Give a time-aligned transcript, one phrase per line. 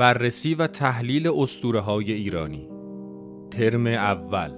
[0.00, 2.68] بررسی و تحلیل اسطوره های ایرانی.
[3.50, 4.50] ترم اول.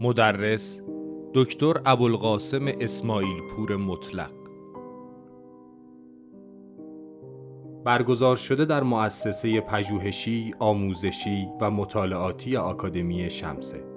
[0.00, 0.80] مدرس
[1.34, 4.32] دکتر ابوالقاسم اسماعیل پور مطلق.
[7.84, 13.91] برگزار شده در مؤسسه پژوهشی، آموزشی و مطالعاتی آکادمی شمسه.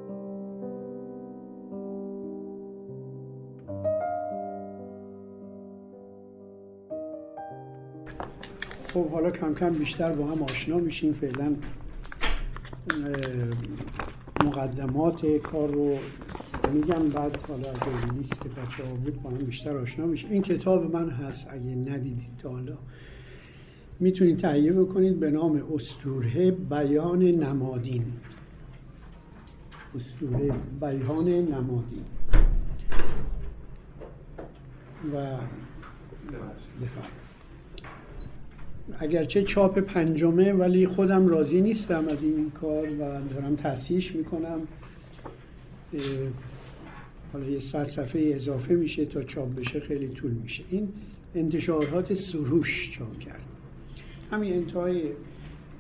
[8.96, 11.14] خب حالا کم کم بیشتر با هم آشنا میشیم.
[11.14, 11.56] فعلا
[14.44, 15.98] مقدمات کار رو
[16.74, 20.96] میگم بعد حالا اگه لیست بچه ها بود با هم بیشتر آشنا میشه این کتاب
[20.96, 22.78] من هست اگه ندیدید تا حالا.
[24.00, 28.06] می‌تونید تهیه بکنید به نام استوره بیان نمادین.
[29.96, 32.06] استوره بیان نمادین.
[35.14, 35.38] و
[36.82, 37.25] بفرد.
[39.00, 42.98] اگرچه چاپ پنجمه ولی خودم راضی نیستم از این کار و
[43.34, 44.60] دارم تصحیحش می‌کنم.
[47.34, 50.64] حالا یه صد صفحه اضافه میشه تا چاپ بشه خیلی طول میشه.
[50.70, 50.90] این
[51.36, 53.42] انتشارات سروش چاپ کرد.
[54.32, 55.02] همین انتهای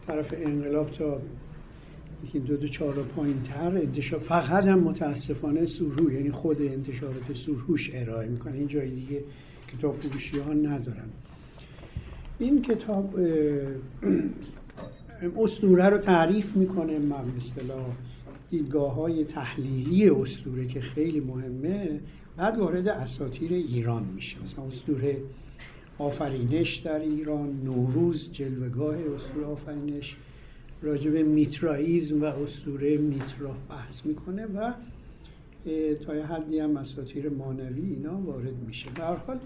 [0.07, 1.21] طرف انقلاب تا
[2.25, 7.91] یکی دو دو چهار پایین تر انتشار فقط هم متاسفانه سروش یعنی خود انتشارات سروش
[7.93, 8.57] ارائه می‌کنه.
[8.57, 9.23] این جای دیگه
[9.77, 11.09] کتاب فروشی ها ندارن.
[12.39, 13.19] این کتاب
[15.37, 17.85] استوره رو تعریف می‌کنه من اصطلاح
[18.49, 21.99] دیدگاه های تحلیلی استوره که خیلی مهمه
[22.37, 24.37] بعد وارد اساتیر ایران میشه.
[24.43, 25.17] مثلا استوره
[25.97, 30.15] آفرینش در ایران نوروز جلوگاه استوره آفرینش
[30.81, 34.73] راجب میترائیزم و استوره میترا بحث می‌کنه و
[36.05, 38.89] تا یه حدی هم اساتیر مانوی اینا وارد میشه.
[38.95, 39.39] به هر حال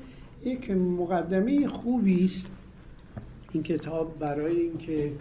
[0.45, 2.51] یک مقدمه خوبی است
[3.51, 5.13] این کتاب برای اینکه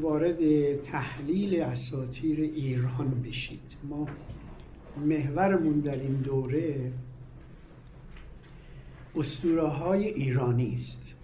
[0.00, 0.36] وارد
[0.82, 3.60] تحلیل اساتیر ایران بشید.
[3.88, 4.06] ما
[5.06, 6.92] محورمون در این دوره
[9.16, 11.14] اسطوره های ایرانی است.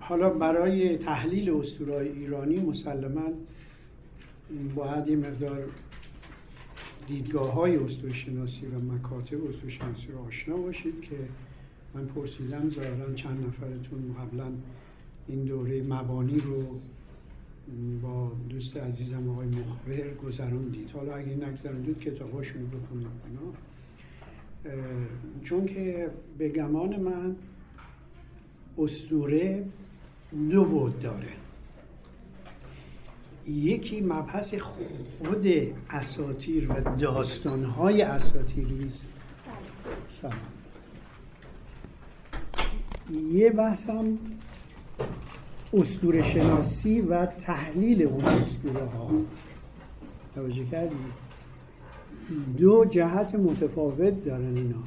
[0.00, 3.30] حالا برای تحلیل اسطوره ایرانی مسلما
[4.74, 5.64] باید یه مقدار
[7.06, 7.78] دیدگاه های
[8.12, 11.16] شناسی و مکاتب شناسی رو آشنا باشید که
[11.96, 14.52] من پرسیدم ظاهرا چند نفرتون قبلا
[15.28, 16.80] این دوره مبانی رو
[18.02, 23.06] با دوست عزیزم آقای مخبر گذروندید حالا اگه نگذروندید کتاباشون رو بخونید
[25.42, 27.36] چون که به گمان من
[28.78, 29.64] استوره
[30.50, 31.28] دو بود داره.
[33.48, 35.46] یکی مبحث خود
[35.90, 39.12] اساتیر و داستانهای اساتیری است.
[40.20, 40.55] سلام.
[43.10, 44.18] یه بحث هم
[45.72, 49.10] اسطوره شناسی و تحلیل اون اسطوره ها
[50.34, 50.96] توجه کردی؟
[52.58, 54.82] دو جهت متفاوت دارن اینا.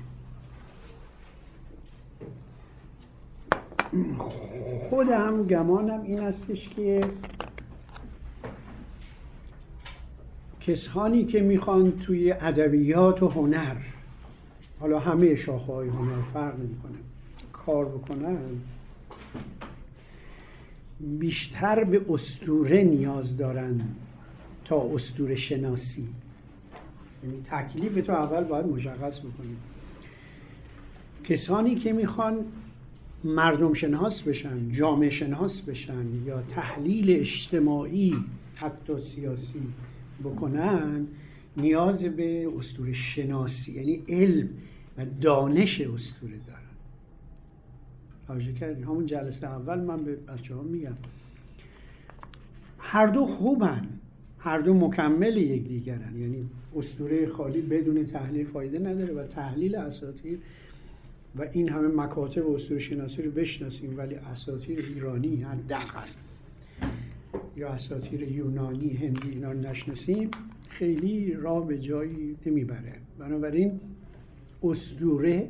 [4.90, 7.02] خودم گمانم این استش که
[10.62, 13.76] کسانی که می‌خوان توی ادبیات و هنر
[14.80, 17.09] حالا همه شاخه های هنر فرق می‌کنه
[17.66, 18.38] کار بکنن
[21.00, 23.82] بیشتر به استوره نیاز دارن
[24.66, 26.08] تا استوره شناسی.
[27.24, 29.58] یعنی تکلیف تو اول باید مشخص بکنیم
[31.24, 32.46] کسانی که می‌خوان
[33.24, 38.16] مردم شناس بشن جامعه شناس بشن یا تحلیل اجتماعی
[38.56, 39.62] حتی سیاسی
[40.24, 41.08] بکنن
[41.58, 44.50] نیاز به استور شناسی یعنی علم
[44.98, 46.59] و دانش استوره دارن.
[48.30, 48.84] توجه کردی.
[48.84, 50.96] همون جلسه اول من به بچه ها میگم.
[52.80, 53.88] هر دو خوبن.
[54.40, 56.20] هر دو مکمل یکدیگرن.
[56.20, 60.40] یعنی اسطوره خالی بدون تحلیل فایده نداره و تحلیل اساطیر
[61.36, 66.08] و این همه مکاتب و اسطوره شناسی رو بشناسیم ولی اساطیر ایرانی حداقل.
[67.58, 70.32] یا اساطیر یونانی هندی اینا نشناسیم
[70.70, 72.94] خیلی راه به جایی نمی‌بره.
[73.20, 73.80] بنابراین
[74.64, 75.48] اسطوره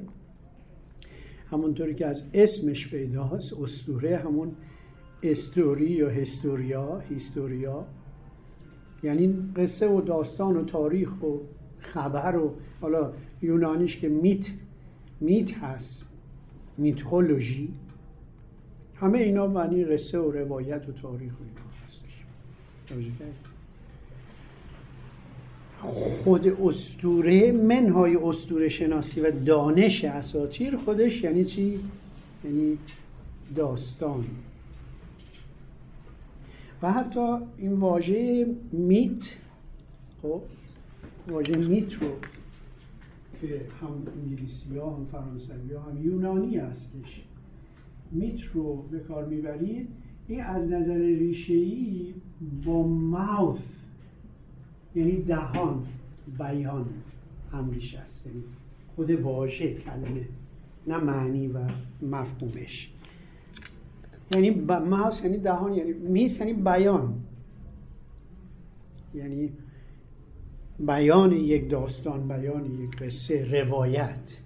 [1.52, 4.56] همونطوری که از اسمش پیداست اسطوره همون
[5.24, 7.86] استوری یا هستوریا هیستوریا.
[9.04, 11.38] یعنی قصه و داستان و تاریخ و
[11.80, 14.48] خبر و حالا یونانیش که میت
[15.20, 16.06] میت هست
[16.78, 17.74] میتولوژی.
[18.96, 22.26] همه اینا معنی قصه و روایت و تاریخ و اینا هستش.
[25.82, 31.80] خود استوره منهای استوره شناسی و دانش اساتیر خودش یعنی چی؟
[32.46, 32.78] یعنی
[33.56, 34.26] داستان
[36.82, 39.24] و حتی این واژه میت
[40.22, 40.42] خب
[41.28, 42.08] واژه میت رو
[43.42, 47.22] که هم انگلیسی ها هم فرانسوی ها هم یونانی هستش
[48.12, 49.88] میت رو به کار می‌برید
[50.28, 52.14] این از نظر ریشه ای
[52.66, 53.79] با ماوث
[54.96, 55.88] یعنی دهان
[56.40, 56.86] بیان
[57.52, 58.44] هم ریشه است یعنی
[58.96, 60.26] خود واژه کلمه
[60.88, 61.60] نه معنی و
[62.02, 62.92] مفهومش.
[64.36, 64.50] یعنی
[64.90, 67.14] ماوس یعنی دهان یعنی میس یعنی بیان.
[69.14, 69.52] یعنی
[70.80, 74.38] بیان یک داستان بیان یک قصه روایت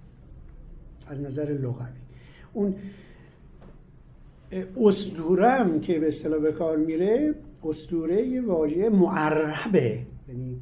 [1.06, 1.86] از نظر لغوی.
[2.52, 2.74] اون
[4.76, 10.06] اسطوره که به اصطلاح به کار میره اسطوره یه واژه معربه.
[10.28, 10.56] یعنی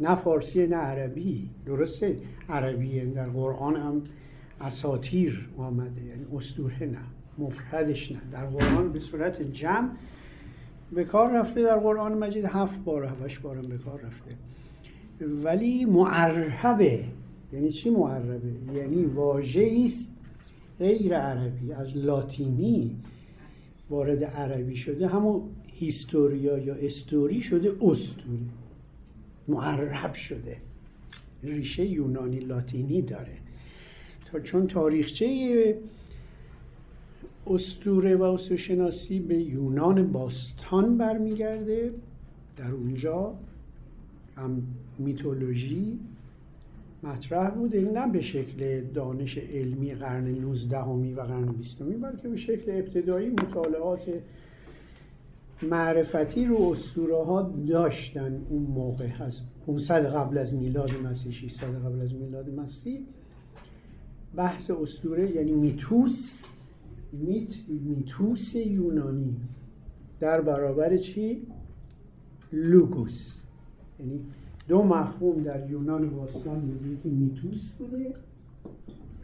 [0.00, 1.50] نه فارسی نه عربی.
[1.66, 2.16] درسته
[2.48, 4.02] عربیه در قرآن هم
[4.60, 6.98] اساتیر آمده یعنی اسطوره نه
[7.38, 8.18] مفردش نه.
[8.32, 9.90] در قرآن به صورت جمع
[10.92, 14.30] به کار رفته در قرآن مجید هفت بار هفتش بارم به کار رفته.
[15.20, 17.04] ولی معربه.
[17.52, 20.12] یعنی چی معربه؟ یعنی واژه است
[20.78, 21.72] غیر عربی.
[21.72, 22.96] از لاتینی
[23.90, 28.50] وارد عربی شده همون هیستوریا یا استوری شده استوری.
[29.48, 30.56] معرب شده.
[31.42, 33.36] ریشه یونانی لاتینی داره.
[34.32, 35.76] تا چون تاریخچه
[37.46, 41.90] استوره و شناسی به یونان باستان برمیگرده
[42.56, 43.34] در اونجا
[44.36, 44.62] هم
[44.98, 45.98] میتولوژی
[47.02, 47.80] مطرح بوده.
[47.80, 54.02] نه به شکل دانش علمی قرن 19 و قرن 20 بلکه به شکل ابتدایی مطالعات
[55.64, 62.00] معرفتی رو اسطوره ها داشتن اون موقع هست 500 قبل از میلاد مسیح 600 قبل
[62.00, 63.00] از میلاد مسیح.
[64.36, 66.42] بحث اسطوره یعنی میتوس
[67.12, 69.36] میت میتوس یونانی.
[70.20, 71.46] در برابر چی؟
[72.52, 73.40] لوگوس.
[74.00, 74.20] یعنی
[74.68, 78.14] دو مفهوم در یونان باستان بوده که میتوس بوده.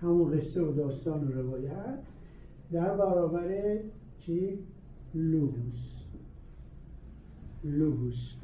[0.02, 1.98] همون قصه و داستان و روایت.
[2.72, 3.78] در برابر
[4.20, 4.58] چی؟
[5.14, 5.97] لوگوس.
[7.68, 8.34] لوگوس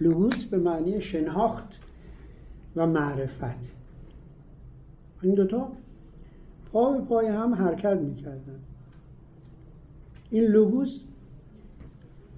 [0.00, 1.68] لوگوس به معنی شناخت
[2.76, 3.72] و معرفت.
[5.22, 5.72] این دوتا
[6.72, 8.60] پا به پای هم حرکت می‌کردن.
[10.30, 11.02] این لوگوس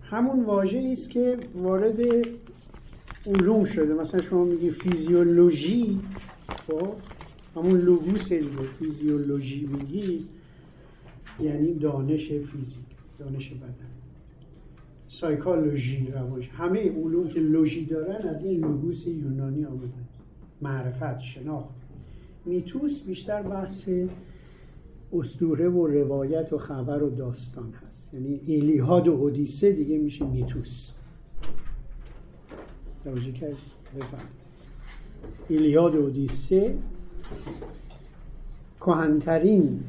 [0.02, 2.00] همون واژه است که وارد
[3.26, 3.94] علوم شده.
[3.94, 6.00] مثلا شما میگی فیزیولوژی
[6.66, 6.94] خب
[7.56, 10.24] همون لوگوس دیگه فیزیولوژی میگی
[11.40, 12.84] یعنی دانش فیزیک
[13.18, 13.93] دانش بدن.
[15.20, 16.48] سایکولوژی روش.
[16.48, 20.08] همه علوم که لوژی دارن از این لوگوس یونانی آمدن.
[20.62, 21.74] معرفت شناخت.
[22.44, 23.88] میتوس بیشتر بحث
[25.12, 28.14] استوره و روایت و خبر و داستان هست.
[28.14, 30.94] یعنی ایلیهاد و اودیسه دیگه میشه میتوس.
[33.04, 33.56] توجه کرد
[33.96, 34.28] بفهم
[35.48, 36.78] ایلیاد و اودیسه
[38.80, 39.80] کهنترین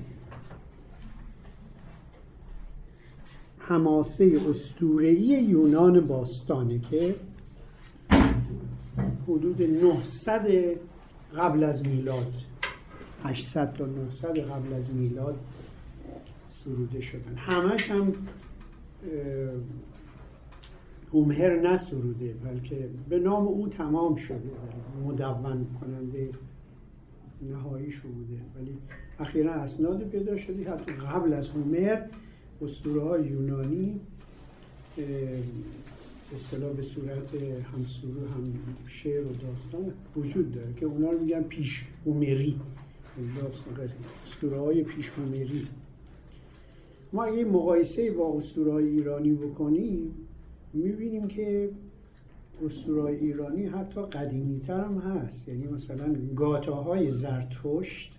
[3.67, 7.15] حماسه استورهی یونان باستانه که
[9.27, 10.47] حدود 900
[11.38, 12.33] قبل از میلاد
[13.23, 15.35] 800 تا 900 قبل از میلاد
[16.45, 17.35] سروده شدن.
[17.35, 18.13] همش هم
[21.13, 24.51] هومهر نسروده بلکه به نام او تمام شده.
[25.06, 26.30] مدون کننده
[27.42, 28.42] نهایی بوده.
[28.56, 28.78] ولی
[29.19, 32.01] اخیرا اسناد پیدا شده حتی قبل از هومر
[32.62, 34.00] اسطوره های یونانی
[36.33, 38.54] اصطلاح به صورت هم سرو هم
[38.85, 42.59] شعر و داستان وجود داره که اونا رو میگن پیش هومری.
[44.26, 45.68] اسطوره های پیش هومری.
[47.14, 50.12] ما اگه مقایسه با اسطوره های ایرانی بکنیم
[50.74, 51.69] می‌بینیم که
[52.66, 55.47] اسطوره ایرانی حتی قدیمی تر هم هست.
[55.47, 58.12] یعنی مثلا گاتاهای زرتشت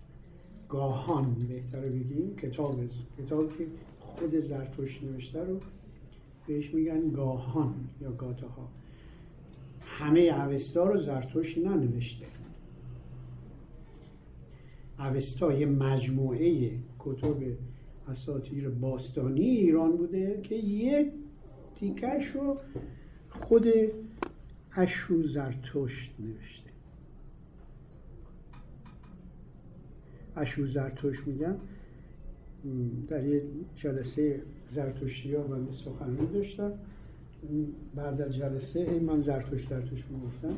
[0.69, 2.81] گاهان بهتر بگیم کتاب
[3.19, 3.67] کتاب که
[4.19, 5.61] خود زرتشت نوشته رو
[6.47, 8.69] بهش میگن گاهان یا گاتاها.
[9.81, 12.27] همه اوستا رو زرتشت ننوشته.
[14.99, 17.37] اوستا یه مجموعه کتب
[18.09, 21.13] اساطیر باستانی ایران بوده که یه
[21.75, 22.59] تیکش رو
[23.31, 23.67] خود
[24.73, 26.71] اشو زرتشت نوشته.
[30.37, 31.59] اشو زرتشت میگن.
[33.09, 33.43] در یه
[33.75, 36.73] جلسه زرتشتی ها من سخنرانی داشتم.
[37.95, 40.55] بعد از جلسه من زرتشت زرتشت می‌گفتم.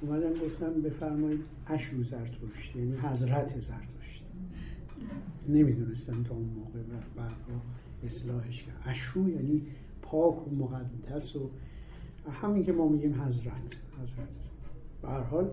[0.00, 4.24] اومدن گفتم بفرمایید اشو زرتشت یعنی حضرت زرتشت.
[5.48, 6.78] نمی‌دونستن تا اون موقع
[7.16, 7.28] و
[8.06, 8.82] اصلاحش کرد.
[8.84, 9.62] اشو یعنی
[10.02, 11.50] پاک و مقدس و
[12.30, 14.28] همین که ما میگیم حضرت حضرت.
[15.02, 15.50] به حال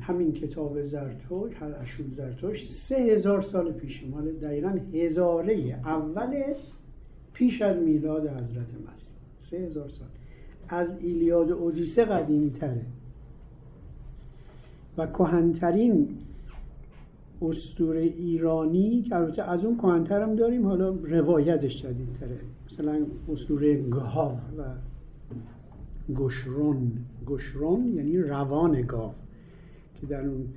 [0.00, 6.42] همین کتاب زرتوش اشو زرتوش سه هزار سال پیش مال دقیقا هزاره اول
[7.32, 10.08] پیش از میلاد حضرت مسیح سه هزار سال.
[10.68, 12.86] از ایلیاد اودیسه قدیمی تره
[14.98, 16.08] و کهنترین
[17.42, 22.40] استوره ایرانی که البته از اون کهنتر هم داریم حالا روایتش جدیدتره.
[22.66, 24.64] مثلا استوره گاو و
[26.14, 26.92] گشرون
[27.26, 29.12] گشرون یعنی روان گاو.
[30.04, 30.48] که در اون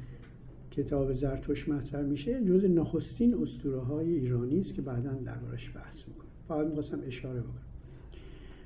[0.71, 6.27] کتاب زرتوش مطرح میشه جز نخستین اسطوره های ایرانی است که بعدا دربارش بحث می‌کنه
[6.47, 7.61] فقط می‌خواستم اشاره بکنم.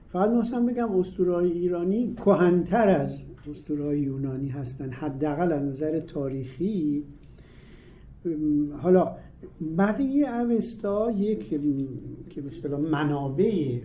[0.08, 4.92] فقط می‌خواستم بگم اسطوره های ایرانی کهنتر از اسطوره های یونانی هستن.
[4.92, 7.04] حداقل از نظر تاریخی
[8.78, 9.16] حالا
[9.78, 11.50] بقیه اوستا یک
[12.30, 13.80] که به منابع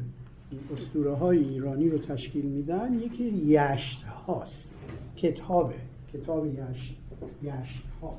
[0.73, 4.71] اسطوره های ایرانی رو تشکیل میدن یکی یشت هاست
[5.17, 5.75] کتابه.
[6.13, 6.97] کتاب یشت
[7.43, 8.19] یشت ها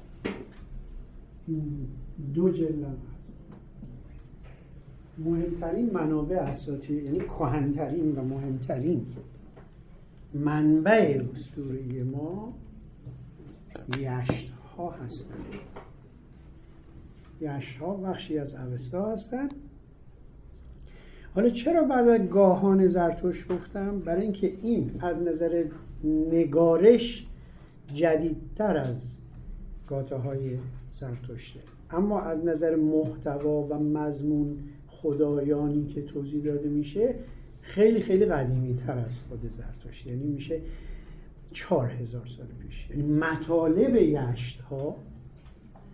[2.34, 3.44] دو جلد هست.
[5.18, 9.06] مهمترین منابع اساطیر یعنی کهنترین و مهمترین
[10.34, 12.54] منبع اسطوره ما
[13.98, 15.46] یشت ها هستند
[17.42, 19.54] یشت ها بخشی از اوستا هستند
[21.36, 25.66] حالا چرا بعد از گاهان زرتوش گفتم؟ برای اینکه این از نظر
[26.04, 27.27] نگارش
[27.94, 29.02] جدیدتر از
[29.88, 30.58] گاته های
[30.92, 37.16] زرتشته اما از نظر محتوا و مضمون خدایانی که توضیح داده میشه
[37.62, 40.08] خیلی خیلی قدیمی تر از خود زرتشت.
[40.08, 40.62] یعنی میشه
[41.54, 42.90] چهار هزار سال پیش.
[42.90, 44.96] یعنی مطالب یشت ها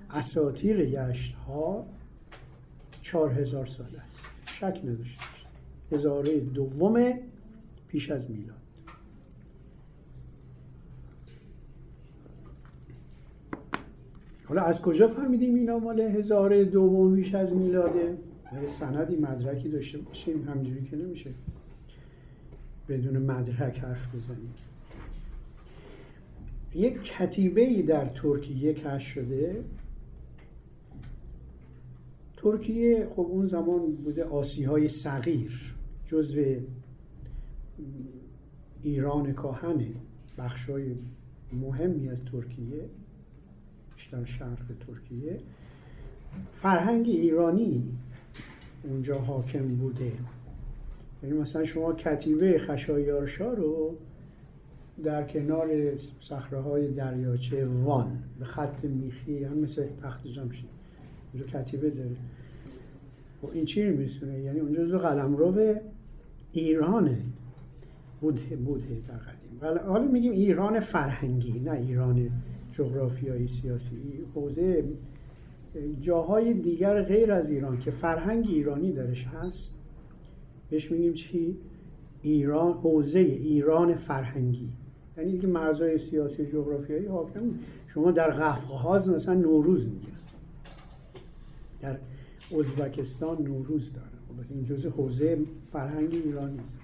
[0.10, 1.86] اساتیر یشت ها
[3.02, 4.26] چهار هزار سال است.
[4.46, 5.24] شک نداشته
[5.92, 7.14] هزاره دوم
[7.88, 8.63] پیش از میلاد.
[14.46, 18.18] حالا از کجا فهمیدیم اینا مال هزاره دوم پیش از میلاده؟
[18.68, 21.30] سندی مدرکی داشته باشیم همینجوری که نمیشه
[22.90, 24.54] بدون مدرک حرف بزنیم.
[26.76, 29.64] یک کتیبه ای در ترکیه کش شده.
[32.38, 36.44] ترکیه خب اون زمان بوده آسی های صغیر جزو
[38.84, 39.92] ایران کاهنه
[40.38, 40.96] بخشای
[41.54, 42.90] مهمی از ترکیه.
[44.22, 45.40] بیشتر شرق ترکیه.
[46.62, 47.84] فرهنگ ایرانی
[48.84, 50.12] اونجا حاکم بوده.
[51.24, 53.96] یعنی مثلا شما کتیبه خشایارشا رو
[55.04, 55.68] در کنار
[56.20, 60.70] صخره های دریاچه وان به خط میخی هم مثل تخت جمشید
[61.34, 62.10] اونجا کتیبه داره.
[62.10, 65.76] و خب این چی میسونه یعنی اونجا جو قلمرو
[66.52, 67.18] ایرانه
[68.22, 69.82] بوده بوده در قدیم.
[69.88, 72.30] حالا میگیم ایران فرهنگی نه ایران
[72.74, 74.84] جغرافیایی سیاسی حوزه
[76.02, 79.74] جاهای دیگر غیر از ایران که فرهنگ ایرانی درش هست
[80.70, 81.58] بهش میگیم چی؟
[82.22, 84.70] ایران حوزه ایران فرهنگی.
[85.18, 87.42] یعنی دیگه مرزهای سیاسی جغرافیایی حاکم
[87.88, 90.14] شما در قفقاز مثلا نوروز میگن.
[91.82, 91.98] در
[92.60, 95.38] ازبکستان نوروز داره خب این جزء حوزه
[95.72, 96.80] فرهنگ ایرانی است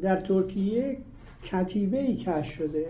[0.00, 0.96] در ترکیه
[1.44, 2.86] کتیبه ای کش شده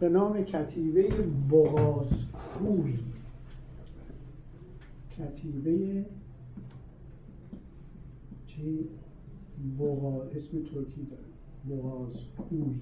[0.00, 1.08] به نام کتیبه
[1.50, 2.98] بغازکوی
[5.18, 6.04] کتیبه
[8.46, 8.88] چی؟
[9.78, 10.22] بغا...
[10.22, 11.22] اسم ترکی داره.
[11.70, 12.80] بغازکوی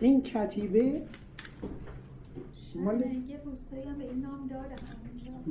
[0.00, 1.02] این کتیبه
[2.76, 3.02] مال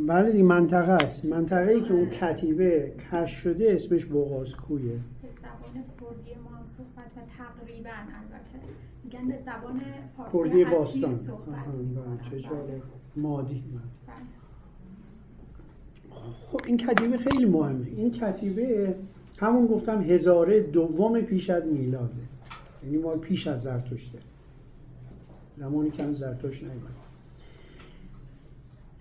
[0.07, 1.25] بله این منطقه است.
[1.25, 4.99] منطقه ای که اون کتیبه کش شده اسمش بغازکویه
[5.57, 8.59] زبان کردی ما هم صحبت و تقریبا البته.
[9.03, 9.81] میگن به زبان
[10.17, 11.15] فارسی کردی باستان.
[11.15, 12.81] بله، چه جالب.
[13.15, 13.63] مادی
[14.07, 14.15] بله.
[16.33, 17.87] خب این کتیبه خیلی مهمه.
[17.87, 18.95] این کتیبه
[19.39, 22.13] همون گفتم هزاره دوم پیش از میلاده.
[22.83, 24.19] یعنی ما پیش از زرتشته.
[25.57, 26.97] زمانی که هم زرتشت نیومد.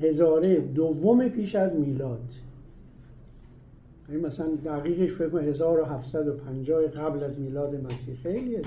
[0.01, 2.29] هزاره دوم پیش از میلاد.
[4.09, 8.15] یعنی مثلا دقیقش فکر کنم 1750 قبل از میلاد مسیح.
[8.15, 8.63] خیلیه.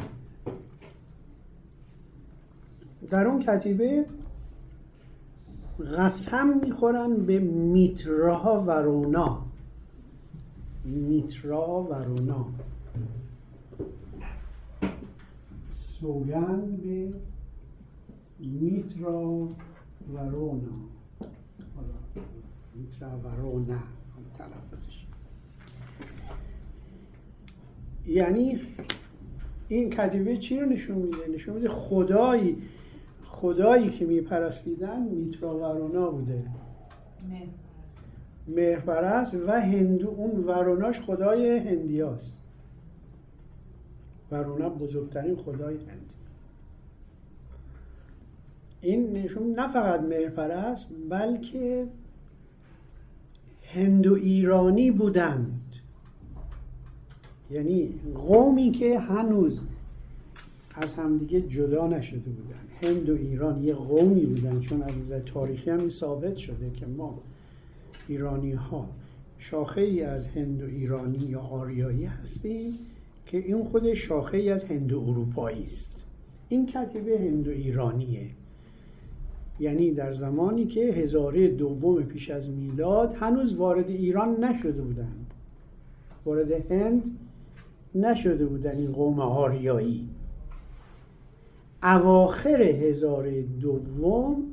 [3.10, 4.06] در اون کتیبه
[5.98, 9.46] قسم می‌خورن به میترا ورونا
[10.86, 12.46] میترا ورونا
[15.72, 17.14] سوگن به
[18.40, 19.48] میترا
[20.14, 20.80] ورونا
[22.76, 23.80] میترا ورونا
[24.38, 24.99] تلفظش.
[28.08, 28.60] یعنی
[29.68, 32.58] این کتیبه چی رو نشون میده؟ نشون میده خدایی
[33.24, 36.44] خدایی که میپرستیدن میترا ورونا بوده.
[38.48, 42.38] مهرپرست و هندو اون وروناش خدای هندیاست.
[44.32, 46.10] ورونا بزرگترین خدای هند
[48.82, 51.88] این نشون نه فقط مهرپرست بلکه
[53.64, 55.59] هندو ایرانی بودند
[57.52, 59.62] یعنی قومی که هنوز
[60.76, 62.60] از همدیگه جدا نشده بودن.
[62.82, 67.20] هند و ایران یه قومی بودن چون از نظر تاریخی هم ثابت شده که ما
[68.08, 68.90] ایرانی ها
[69.40, 72.80] شاخه ای از هند و ایرانی یا آریایی هستیم
[73.26, 75.96] که این خود شاخه ای از هند اروپایی است.
[76.50, 78.28] این کتیبه هند و ایرانیه.
[79.60, 85.34] یعنی در زمانی که هزاره دوم پیش از میلاد هنوز وارد ایران نشده بودند.
[86.26, 87.19] وارد هند
[87.96, 90.10] نشده بودن این قوم آریایی.
[91.84, 94.44] اواخر هزاره دوم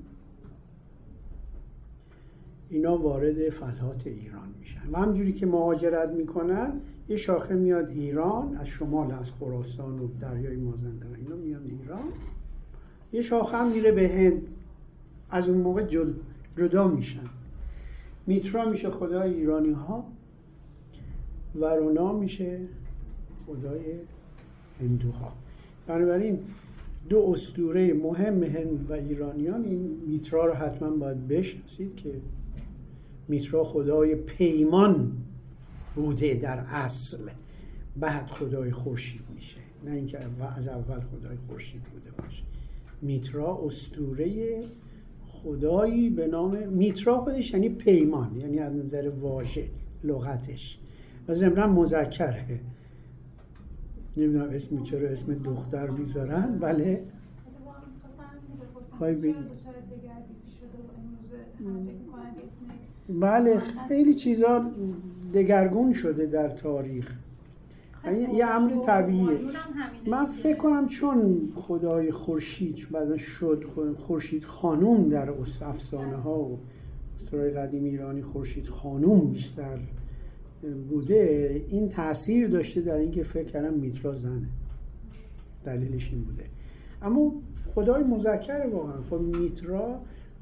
[2.71, 4.91] اینا وارد فلات ایران میشن.
[4.93, 6.73] و همجوری که مهاجرت می‌کنن
[7.09, 12.03] یه شاخه میاد ایران از شمال از خراسان و دریای مازندران اینا میان ایران.
[13.13, 14.43] یه شاخه هم میره به هند.
[15.31, 15.87] از اون موقع
[16.57, 17.29] جدا میشن.
[18.27, 20.05] میترا میشه خدای ایرانی ها
[21.55, 22.61] ورونا میشه.
[23.47, 23.81] خدای
[24.81, 25.33] هندوها.
[25.87, 26.39] بنابراین
[27.09, 32.13] دو استوره مهم هند و ایرانیان این میترا رو حتما باید بشناسید که
[33.29, 35.13] میترا خدای پیمان
[35.95, 37.29] بوده در اصل.
[37.97, 39.57] بعد خدای خورشید میشه.
[39.85, 40.19] نه اینکه
[40.57, 42.43] از اول خدای خورشید بوده باشه.
[43.03, 44.63] میترا استوره
[45.27, 49.69] خدایی به نام میترا خودش یعنی پیمان یعنی از نظر واژه
[50.05, 50.79] لغتش.
[51.29, 52.61] و ضمنا مذکره.
[54.17, 57.03] نمی‌دونم اسم چرا اسم دختر می‌ذارن بله
[58.99, 59.35] خواهی
[63.09, 64.71] بله خیلی چیزا
[65.35, 67.13] دگرگون شده در تاریخ.
[68.35, 69.41] یه امر طبیعیه
[70.07, 73.65] من فکر کنم چون خدای خورشید بعدا شد
[73.99, 75.31] خورشید خانوم در
[75.63, 76.59] افسانه ها و
[77.21, 79.79] استرای قدیم ایرانی خورشید خانوم بیشتر
[80.63, 84.49] بوده این تاثیر داشته در اینکه فکر کردم میترا زنه.
[85.65, 86.45] دلیلش این بوده.
[87.03, 87.33] اما
[87.75, 89.03] خدای مذکر واقعا.
[89.11, 90.01] خب میترا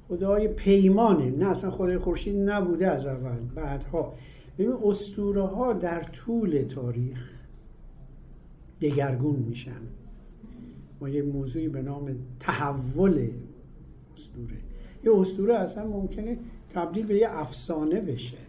[0.09, 1.31] خدای پیمانه.
[1.31, 4.15] نه اصلا خدای خورشید نبوده از اول بعدها.
[4.59, 7.31] ببین اسطوره ها در طول تاریخ
[8.81, 9.81] دگرگون میشن.
[11.01, 13.29] ما یه موضوعی به نام تحول
[14.17, 14.57] اسطوره.
[15.05, 16.39] یه اسطوره اصلا ممکنه
[16.75, 18.44] تبدیل به یه افسانه بشه.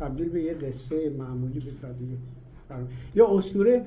[0.00, 1.88] تبدیل به یه قصه معمولی به
[3.14, 3.86] یا اسطوره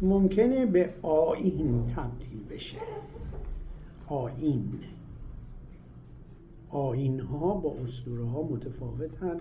[0.00, 2.78] ممکنه به آین تبدیل بشه.
[4.06, 4.80] آین
[6.68, 9.40] آین ها با اسطوره ها متفاوتن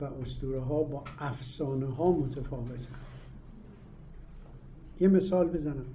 [0.00, 2.96] و اسطوره ها با افسانه ها متفاوتن.
[5.00, 5.86] یه مثال بزنم.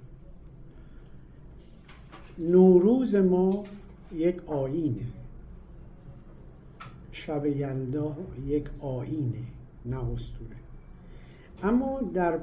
[2.38, 3.64] نوروز ما
[4.12, 5.06] یک آینه
[7.18, 9.44] شب یلدا یک آینه
[9.86, 10.56] نه اسطوره.
[11.62, 12.38] اما در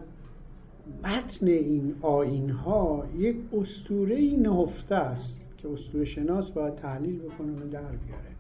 [1.03, 7.69] بطن این آین ها یک اسطوره نهفته است که اسطوره شناس باید تحلیل بکنه و
[7.69, 8.35] در بیاره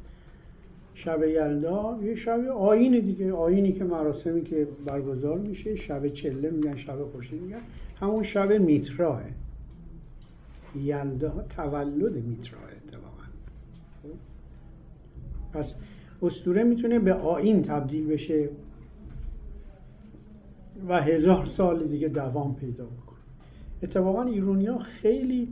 [0.93, 6.75] شب یلدا یه شب آینه دیگه آینی که مراسمی که برگزار میشه شب چله میگن
[6.75, 7.61] شب خورشید میگن.
[7.99, 9.21] همون شب میتراه.
[10.75, 13.23] یلدا تولد میتراه اتفاقا.
[14.03, 14.09] خب؟
[15.53, 15.75] پس
[16.21, 18.49] اسطوره می‌تونه به آین تبدیل بشه
[20.87, 23.19] و هزار سال دیگه دوام پیدا بکنه.
[23.83, 25.47] اتفاقا ایرونیا خیلی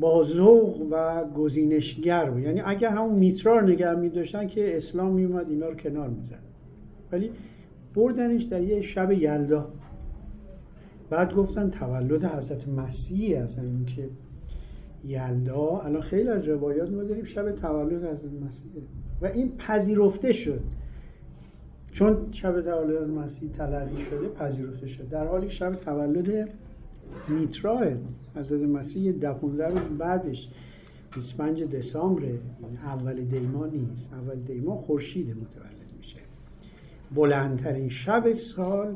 [0.00, 2.42] با ذوق و گزینشگر بود.
[2.42, 6.42] یعنی اگر همون میترا رو نگه می داشتن که اسلام میومد اینا رو کنار می‌زد.
[7.12, 7.30] ولی
[7.94, 9.68] بردنش در یه شب یلدا.
[11.10, 14.08] بعد گفتن تولد حضرت مسیح هستن این که
[15.08, 15.80] یلدا.
[15.80, 18.72] الان خیلی از روایات ما داریم شب تولد حضرت مسیح.
[19.22, 20.60] و این پذیرفته شد.
[21.92, 25.08] چون شب تولد مسیح تلقی شده پذیرفته شد.
[25.08, 26.48] در حالی شب تولد
[27.28, 27.84] میتراه
[28.36, 30.48] حضرت مسیح ده روز بعدش
[31.14, 32.22] 25 دسامبر
[32.84, 34.12] اول دیما نیست.
[34.12, 36.18] اول دیما خورشید متولد میشه.
[37.14, 38.94] بلندترین شب سال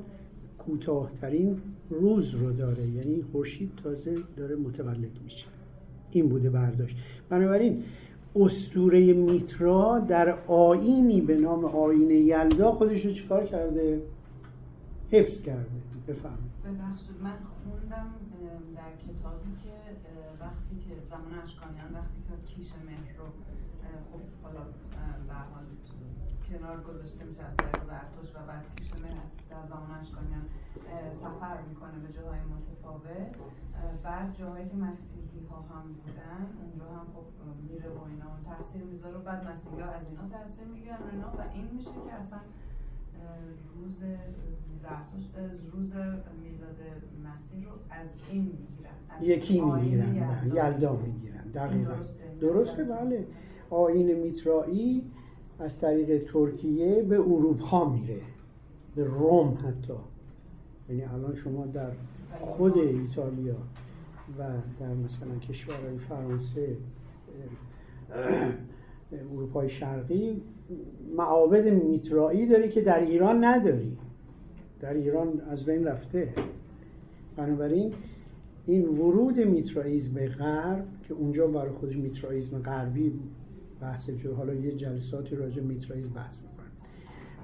[0.59, 2.87] کوتاهترین روز رو داره.
[2.87, 5.47] یعنی خورشید تازه داره متولد میشه.
[6.17, 6.97] این بوده برداشت.
[7.29, 7.85] بنابراین
[8.37, 14.03] استوره میترا در آینی به نام آین یلدا خودش رو چیکار کرده؟
[15.11, 15.83] حفظ کرده.
[16.09, 18.09] بفهم ببخشید من خوندم
[18.77, 19.75] در کتابی که
[20.41, 23.27] وقتی که زمان اشکانیان وقتی که کیش مهر رو
[24.13, 24.61] خب حالا
[25.29, 25.65] به حال
[26.49, 29.42] کنار گذاشته میشه از طریق زرتوش و بعد کیش مهر.
[29.53, 30.45] در زمان اشکانیان
[31.25, 33.33] سفر می‌کنه به جاهای متفاوت.
[34.03, 37.27] بعد جاهایی که مسیحی ها هم بودن اونجا هم خب
[37.69, 39.17] میره و اینا تاثیر می‌ذاره.
[39.17, 42.39] و بعد مسیحی ها از اینا تاثیر می‌گیرن اینا و این میشه که اصلا
[43.75, 43.97] روز
[44.75, 45.31] زرتشت
[45.73, 45.95] روز
[46.43, 46.79] میلاد
[47.25, 50.15] مسیح رو از این می‌گیرن یکی می‌گیرن
[50.47, 51.95] یلدا می‌گیرن دقیقا.
[52.41, 53.27] درسته بله.
[53.71, 55.11] آین میترایی
[55.59, 58.21] از طریق ترکیه به اروپا میره.
[58.97, 59.95] به روم حتی.
[60.89, 61.91] یعنی الان شما در
[62.41, 63.57] خود ایتالیا
[64.39, 64.49] و
[64.81, 66.77] در مثلا کشورهای فرانسه
[69.13, 70.43] اروپای شرقی
[71.17, 73.97] معابد میترایی داری که در ایران نداری.
[74.81, 76.35] در ایران از بین رفته.
[77.37, 77.95] بنابراین
[78.67, 83.13] این ورود میترائیزم به غرب که اونجا برای خودش میترائیزم غربی
[83.81, 86.41] بحث جو حالا یه جلساتی راجع میترائیزم بحث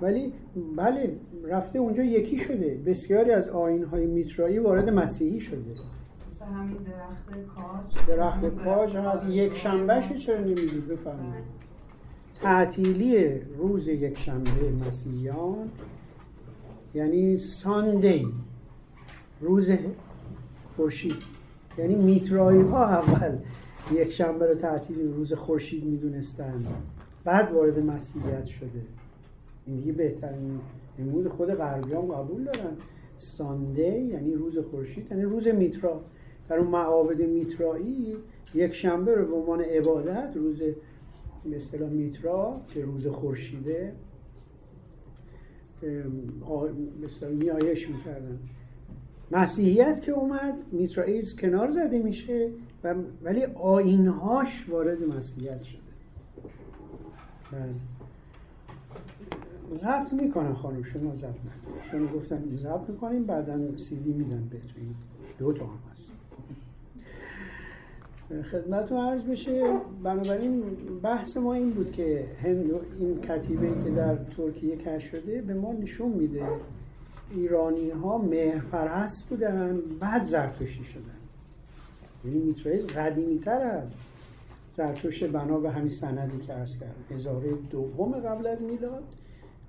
[0.02, 0.32] ولی
[0.76, 2.80] بله رفته اونجا یکی شده.
[2.86, 5.74] بسیاری از آینهای میترایی وارد مسیحی شده.
[6.54, 8.06] همین درخت کاج.
[8.08, 11.44] درخت کاج از یک شنبهش چرا نمی‌دید؟ بفرمایید.
[12.42, 14.50] تعطیلی روز یک شنبه
[14.86, 15.70] مسیحیان
[16.94, 18.26] یعنی ساندی
[19.40, 19.70] روز
[20.76, 21.16] خورشید.
[21.78, 23.38] یعنی میترایی ها اول
[23.92, 26.66] یک شنبه رو تعطیل روز خورشید می‌دونستن.
[27.24, 28.82] بعد وارد مسیحیت شده.
[29.68, 30.60] این دیگه بهترین
[30.98, 32.76] نمود خود غربیان قبول دارن.
[33.18, 36.04] ساندی یعنی روز خورشید یعنی روز میترا.
[36.48, 38.16] در اون معابد میترایی
[38.54, 40.62] یک شنبه رو به عنوان عبادت روز
[41.52, 43.92] اصطلاح میترا که روز خورشیده
[47.02, 48.38] مثلا نیایش می‌کردن.
[49.30, 52.50] مسیحیت که اومد میترائیز کنار زده میشه
[52.84, 55.80] و ولی آینهاش وارد مسیحیت شده.
[57.52, 57.97] بله.
[59.72, 61.82] ضبط می‌کنن خانم شما ضبط نکنید.
[61.90, 64.94] چون گفتن ضبط می‌کنیم بعدا سیدی میدن بهتون.
[65.38, 66.12] دو تا هم هست.
[68.50, 70.62] خدمتتون عرض بشه بنابراین
[71.02, 75.72] بحث ما این بود که هند این کتیبه که در ترکیه کش شده به ما
[75.72, 76.48] نشون میده
[77.30, 81.02] ایرانی ها مهرپرست بودن بعد زرتشتی شدن.
[82.24, 83.94] یعنی میترائیز قدیمی تر از
[84.76, 87.14] زرتشت بنا به همین سندی که ارز کردم.
[87.14, 89.04] هزاره دوم قبل از میلاد.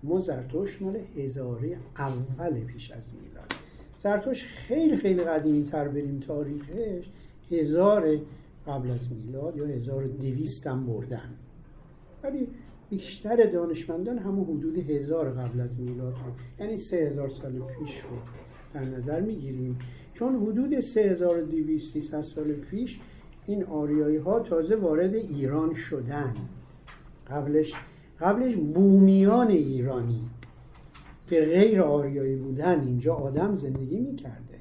[0.03, 3.53] ما زرتشت مال هزاره اول پیش از میلاد.
[3.97, 7.09] زرتشت خیلی خیلی قدیمی تر بریم تاریخش
[7.51, 8.19] هزار
[8.67, 11.29] قبل از میلاد یا 1200 هم بردن.
[12.23, 12.47] ولی
[12.89, 18.17] بیشتر دانشمندان همون حدود هزار قبل از میلاد رو یعنی سه هزار سال پیش رو
[18.73, 19.79] در نظر می‌گیریم.
[20.13, 22.99] چون حدود 3200 سال پیش
[23.45, 26.33] این آریایی ها تازه وارد ایران شدن
[27.27, 27.73] قبلش
[28.21, 30.29] قبلش بومیان ایرانی
[31.27, 34.59] که غیر آریایی بودن اینجا آدم زندگی می‌کرده.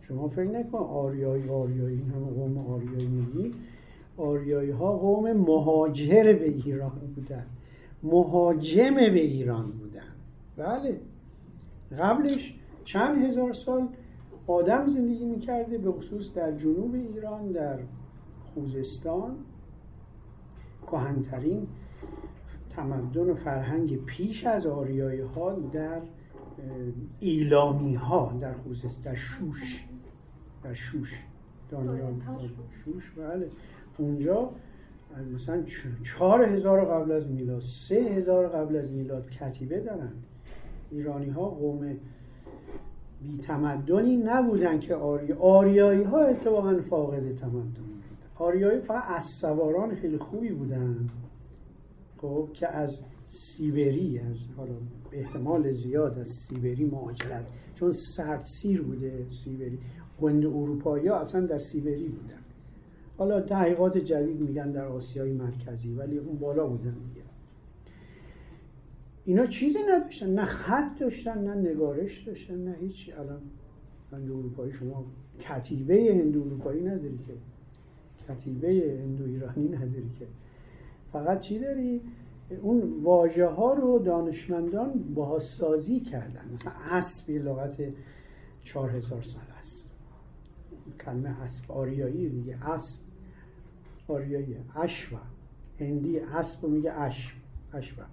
[0.00, 3.54] شما فکر نکن آریایی آریایی این همه قوم آریایی میگی.
[4.16, 7.46] آریایی ها قوم مهاجر به ایران بودن.
[8.02, 10.12] مهاجم به ایران بودن.
[10.56, 11.00] بله.
[11.98, 13.88] قبلش چند هزار سال
[14.46, 17.78] آدم زندگی می‌کرده به خصوص در جنوب ایران در
[18.54, 19.36] خوزستان.
[20.86, 21.66] کهنترین
[22.76, 26.00] تمدن و فرهنگ پیش از آریایی ها در
[27.20, 29.84] ایلامی ها در خوزستان در شوش
[30.64, 31.22] در شوش
[31.70, 32.14] دانیال
[32.84, 33.48] شوش بله.
[33.98, 34.50] اونجا
[35.34, 35.62] مثلا
[36.02, 40.12] چهار هزار قبل از میلاد سه هزار قبل از میلاد کتیبه دارن.
[40.90, 41.96] ایرانی ها قوم
[43.22, 45.32] بی تمدنی نبودن که آری...
[45.32, 48.02] آریایی ها اتفاقا فاقد تمدن بودن.
[48.34, 51.08] آریایی فقط از سواران خیلی خوبی بودن.
[52.22, 54.74] خب که از سیبری از حالا
[55.12, 59.78] احتمال زیاد از سیبری مهاجرت چون سرد سیر بوده سیبری.
[60.20, 62.38] هند اروپایی ها اصلا در سیبری بودن.
[63.18, 67.26] حالا تحقیقات جدید میگن در آسیای مرکزی ولی اون بالا بودن دیگه.
[69.24, 73.12] اینا چیزی نداشتن نه خط داشتن نه نگارش داشتن نه هیچی.
[73.12, 73.40] الان
[74.12, 75.04] هند اروپایی شما
[75.38, 77.34] کتیبه هند اروپایی نداری که.
[78.28, 80.26] کتیبه هندو ایرانی نداری که.
[81.12, 82.00] فقط چی داری؟
[82.62, 86.50] اون واژه ها رو دانشمندان بازسازی کردن.
[86.54, 87.82] مثلا اسب یه لغت
[88.62, 89.92] چهار هزار سال است.
[91.04, 93.00] کلمه اسب آریایی دیگه اسب.
[94.08, 95.18] آریایی اشوا.
[95.80, 97.36] هندی اسب میگه اشب
[97.72, 98.04] اشوا.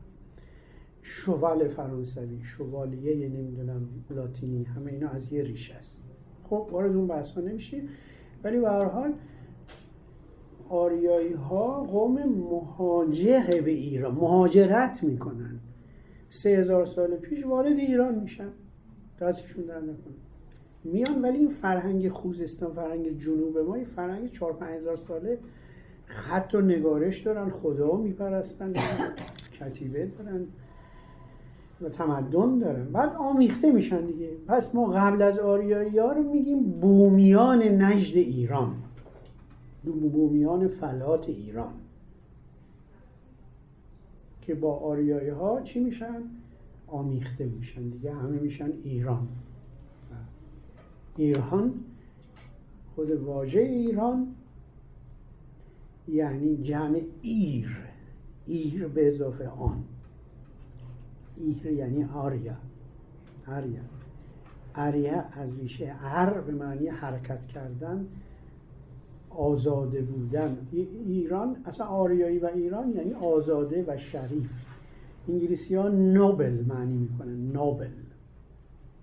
[1.01, 6.01] شوال فرانسوی شوالیه نمی‌دونم لاتینی همه اینا از یه ریشه است.
[6.43, 7.89] خب وارد اون بحث ها نمیشیم.
[8.43, 9.13] ولی به هر حال
[10.69, 15.59] آریایی ها قوم مهاجر به ایران مهاجرت می‌کنن.
[16.29, 18.49] سه هزار سال پیش وارد ایران میشن.
[19.19, 20.13] دستشون در نکنه.
[20.83, 25.37] میان ولی این فرهنگ خوزستان فرهنگ جنوب ما این فرهنگ چهار پنج هزار ساله
[26.05, 28.73] خط و نگارش دارن خدا میپرستن
[29.59, 30.45] کتیبه دارن
[31.81, 32.85] و تمدن دارن.
[32.91, 34.29] بعد آمیخته میشن دیگه.
[34.47, 38.71] پس ما قبل از آریایی ها رو میگیم بومیان نجد ایران.
[39.91, 41.73] بومیان فلات ایران.
[44.41, 46.23] که با آریایی ها چی میشن؟
[46.87, 49.27] آمیخته میشن دیگه همه میشن ایران.
[51.17, 51.73] ایران
[52.95, 54.35] خود واژه ایران
[56.07, 57.77] یعنی جمع ایر.
[58.45, 59.83] ایر به اضافه آن.
[61.35, 62.55] ایر یعنی آریا.
[63.47, 63.81] آریا.
[64.75, 68.07] آریا از ریشه ار به معنی حرکت کردن
[69.29, 70.57] آزاده بودن.
[71.05, 74.49] ایران اصلا آریایی و ایران یعنی آزاده و شریف.
[75.27, 77.51] انگلیسی ها noble معنی می‌کنن.
[77.51, 77.89] noble.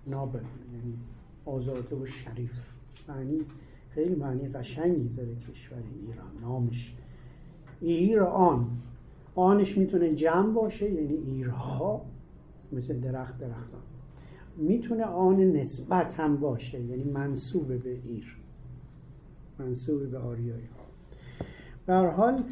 [0.07, 0.39] noble
[0.73, 0.97] یعنی
[1.45, 2.51] آزاده و شریف.
[3.09, 3.37] معنی
[3.89, 6.93] خیلی معنی قشنگی داره کشور ایران نامش.
[7.81, 8.67] ایران.
[9.35, 12.01] آنش می‌تونه جمع باشه یعنی ایرها
[12.71, 13.81] مثل درخت درختان.
[14.57, 18.37] می‌تونه آن نسبت هم باشه یعنی منصوب به ایر.
[19.59, 20.69] منصوب به آریایی
[21.87, 22.09] ها.
[22.09, 22.43] حال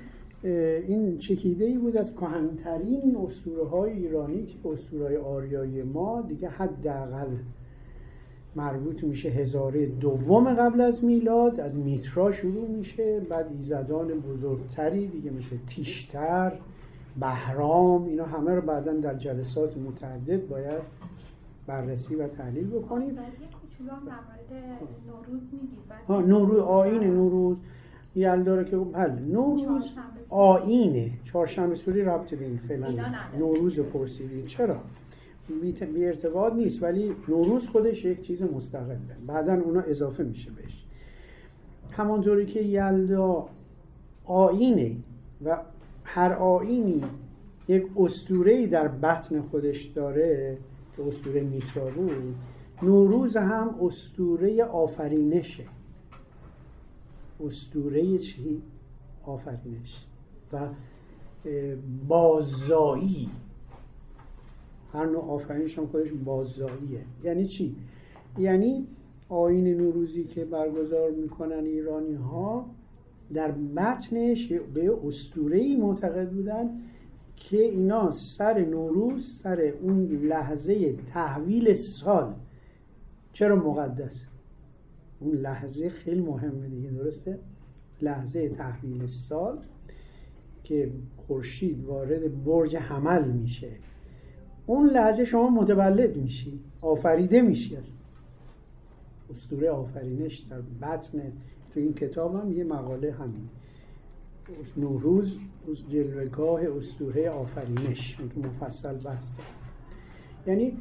[0.88, 7.28] این چکیده ای بود از کهنترین اسطوره های ایرانی که اسطوره آریایی ما دیگه حداقل
[8.56, 15.32] مربوط میشه هزاره دوم قبل از میلاد از میترا شروع میشه بعد ایزدان بزرگتری دیگه
[15.32, 16.60] مثل تیشتر
[17.20, 20.82] بهرام اینا همه رو بعدا در جلسات متعدد باید
[21.68, 23.15] بررسی و تحلیل بکنیم.
[26.08, 27.58] ها نوروز آین نوروز.
[28.16, 29.92] یلدا که بله نوروز
[30.30, 31.12] آینه.
[31.24, 33.06] چهارشنبه سوری ربط به این فعلا
[33.40, 34.78] نوروز پرسیدید چرا؟
[35.94, 39.00] بی ارتباط نیست ولی نوروز خودش یک چیز مستقله.
[39.28, 40.86] بعدا اونا اضافه میشه بهش.
[41.92, 43.48] همانطوری که یلدا
[44.26, 44.96] آینه
[45.46, 45.58] و
[46.04, 47.02] هر آینی
[47.68, 50.58] یک اسطوره در بطن خودش داره
[50.98, 52.36] که اسطوره میترا بود
[52.82, 55.66] نوروز هم اسطوره آفرینشه
[57.46, 58.62] اسطوره چی؟
[59.24, 60.06] آفرینش
[60.54, 60.70] و
[62.08, 63.30] بازایی
[64.94, 67.76] هر نوع آفرینش هم خودش بازاییه یعنی چی؟
[68.38, 68.88] یعنی
[69.30, 72.66] آین نوروزی که برگزار می‌کنن ایرانی ها
[73.34, 76.70] در بطنش به اسطوره معتقد بودن
[77.36, 82.34] که اینا سر نوروز سر اون لحظه تحویل سال
[83.36, 84.26] چرا مقدس؟
[85.19, 87.39] اون لحظه خیلی مهمه دیگه درسته؟
[88.02, 89.58] لحظه تحویل سال
[90.63, 93.71] که خورشید وارد برج حمل میشه.
[94.65, 97.93] اون لحظه شما متولد میشی آفریده میشی از
[99.30, 101.19] اسطوره آفرینش در بطن
[101.74, 103.50] تو این کتاب هم یه مقاله همین.
[104.78, 105.39] نوروز
[105.89, 109.34] جلوگاه اسطوره آفرینش مفصل بحث
[110.48, 110.78] یعنی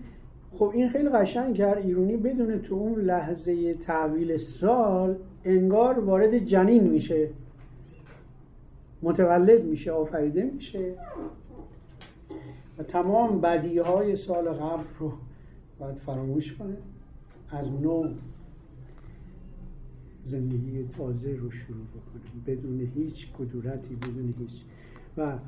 [0.55, 6.89] خب این خیلی قشنگ کرد ایرونی بدون تو اون لحظه تحویل سال انگار وارد جنین
[6.89, 7.31] میشه.
[9.03, 10.95] متولد میشه آفریده میشه.
[12.79, 15.13] و تمام بدی های سال قبل رو
[15.79, 16.77] باید فراموش کنه.
[17.51, 18.09] از نو
[20.25, 22.57] زندگی تازه رو شروع بکنه.
[22.57, 24.65] بدون هیچ کدورتی بدون هیچ.
[25.17, 25.39] و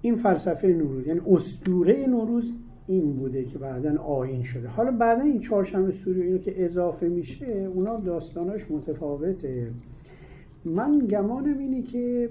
[0.00, 2.52] این فلسفه نوروز یعنی اسطوره نوروز
[2.86, 4.68] این بوده که بعدا آین شده.
[4.68, 9.70] حالا بعدا این چهارشنبه سوری اینو که اضافه میشه اونا داستاناش متفاوته.
[10.64, 12.30] من گمانم اینه که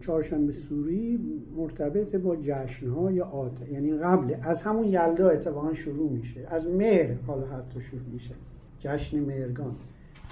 [0.00, 1.20] چهارشنبه سوری
[1.56, 6.46] مرتبط با جشنهای آت یعنی قبل از همون یلدا اتفاقا شروع میشه.
[6.48, 8.34] از مهر حالا حتی شروع میشه.
[8.80, 9.74] جشن مهرگان.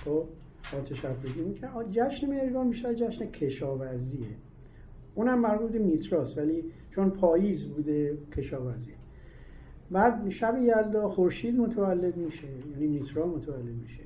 [0.04, 0.24] تو
[0.78, 1.70] آتش افروزی می‌کنه.
[1.90, 4.26] جشن مهرگان میشه جشن کشاورزیه.
[5.14, 8.92] اونم مربوط میتراست ولی چون پاییز بوده کشاورزی.
[9.90, 14.02] بعد شب یلدا خورشید متولد میشه یعنی میترا متولد میشه.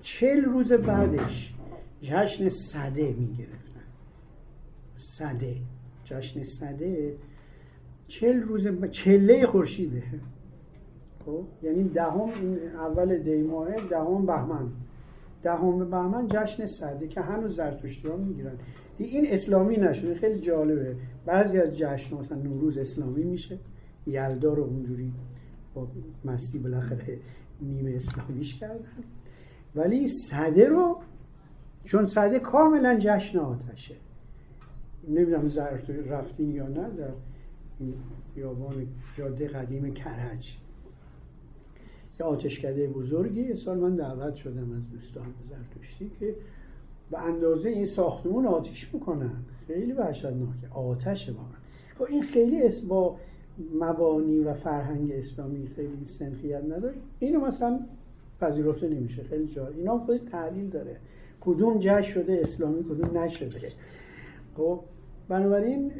[0.00, 1.54] چل روز بعدش
[2.02, 3.84] جشن صده می‌گرفتن.
[4.96, 5.56] صده
[6.04, 7.16] جشن صده
[8.08, 10.02] چل روز چله خورشیده.
[11.26, 12.30] خب؟ یعنی دهم
[12.74, 14.70] اول دی ماه دهم بهمن.
[15.42, 18.16] دهم بهمن جشن صده که هنوز زرتشتی ها
[18.98, 20.96] می‌گیرن این اسلامی نشده خیلی جالبه.
[21.26, 23.58] بعضی از جشن مثلا نوروز اسلامی میشه.
[24.06, 25.12] یلدا رو اونجوری
[25.74, 25.88] با
[26.24, 27.18] مستی بالاخره
[27.60, 29.04] نیمه اسلامیش کردن.
[29.76, 31.00] ولی صده رو
[31.84, 33.94] چون صده کاملا جشن آتشه.
[35.08, 37.12] نمی‌دونم زرت رفتین یا نه در
[37.80, 37.94] این
[39.16, 40.56] جاده قدیم کرج.
[42.20, 43.54] یه آتشکده بزرگی.
[43.54, 46.34] سال من دعوت شدم از دوستان زرتشتی که
[47.10, 49.36] به اندازه این ساختمون آتیش می‌کنن
[49.66, 51.58] خیلی وحشتناکه آتشه واقعا.
[51.98, 53.16] خب این خیلی با
[53.80, 56.94] مبانی و فرهنگ اسلامی خیلی سنخیت نداره.
[57.18, 57.80] اینو مثلا
[58.40, 59.22] پذیرفته نمیشه.
[59.22, 60.96] خیلی جا اینا خودش تحلیل داره.
[61.40, 63.72] کدوم جشن شده اسلامی کدوم نشده.
[64.56, 64.80] خب
[65.28, 65.92] بنابراین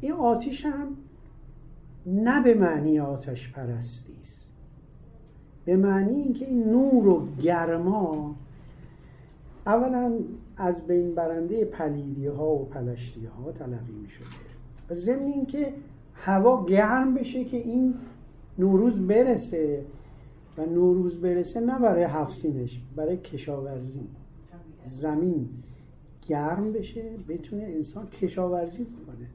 [0.00, 0.96] این آتیش هم
[2.06, 4.52] نه به معنی آتش پرستی است.
[5.64, 8.34] به معنی اینکه این نور و گرما
[9.66, 10.18] اولا
[10.56, 14.26] از بین برنده پلیدی ها و پلشتی ها تلقی می شده
[14.90, 15.74] و ضمن اینکه
[16.14, 17.94] هوا گرم بشه که این
[18.58, 19.84] نوروز برسه
[20.58, 24.08] و نوروز برسه نه برای حفظینش برای کشاورزی.
[24.84, 25.48] زمین
[26.28, 29.28] گرم بشه بتونه انسان کشاورزی بکنه.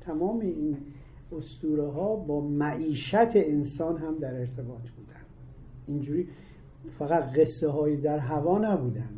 [0.00, 0.76] تمام این
[1.32, 5.22] اسطوره ها با معیشت انسان هم در ارتباط بودن.
[5.86, 6.28] اینجوری
[6.86, 9.10] فقط قصه های در هوا نبودن.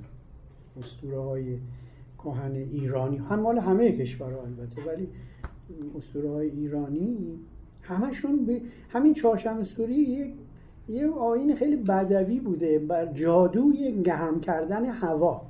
[0.80, 1.58] اسطوره های
[2.18, 3.16] کهن ایرانی.
[3.16, 5.08] هم مال همه کشورها البته ولی
[5.98, 7.38] اسطوره های ایرانی
[7.82, 10.34] همشون به همین چهارشنبه سوری یک
[10.88, 15.42] یه آین خیلی بدوی بوده بر جادوی گرم کردن هوا.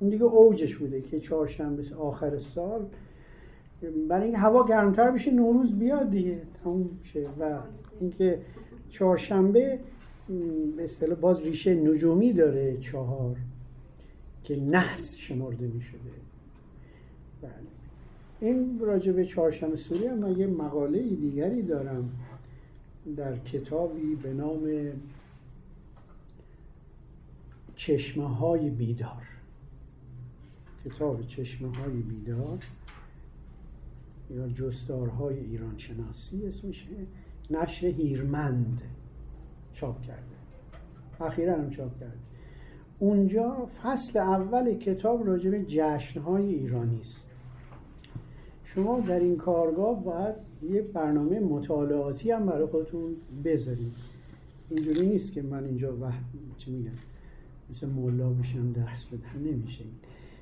[0.00, 2.86] این دیگه اوجش بوده که چهارشنبه آخر سال
[4.08, 6.42] برای اینکه هوا گرمتر بشه نوروز بیاد دیگه.
[6.64, 7.28] تموم شه.
[7.40, 7.58] و
[8.00, 8.40] اینکه
[8.88, 9.80] چهارشنبه
[10.76, 13.36] به اصطلاح باز ریشه نجومی داره چهار
[14.44, 16.10] که نحس شمرده می شده
[17.42, 17.52] بله.
[18.40, 22.10] این راجع به چهارشنبه سوری من یه مقاله دیگری دارم
[23.16, 24.92] در کتابی به نام
[27.76, 29.26] چشمه های بیدار.
[30.84, 32.58] کتاب چشمه های بیدار
[34.30, 36.86] یا جستارهای ایران شناسی اسمشه
[37.50, 38.82] نشر هیرمند.
[39.76, 40.22] چاپ کرده.
[41.20, 42.18] اخیرا هم چاپ کرده.
[42.98, 47.30] اونجا فصل اول کتاب راجع به جشنهای ایرانی است.
[48.64, 53.94] شما در این کارگاه باید یه برنامه مطالعاتی هم برای خودتون بذارید.
[54.70, 56.24] اینجوری نیست که من اینجا وحد
[56.56, 56.90] چی میگم
[57.70, 59.84] مثل مولا بشم درس بدم نمیشه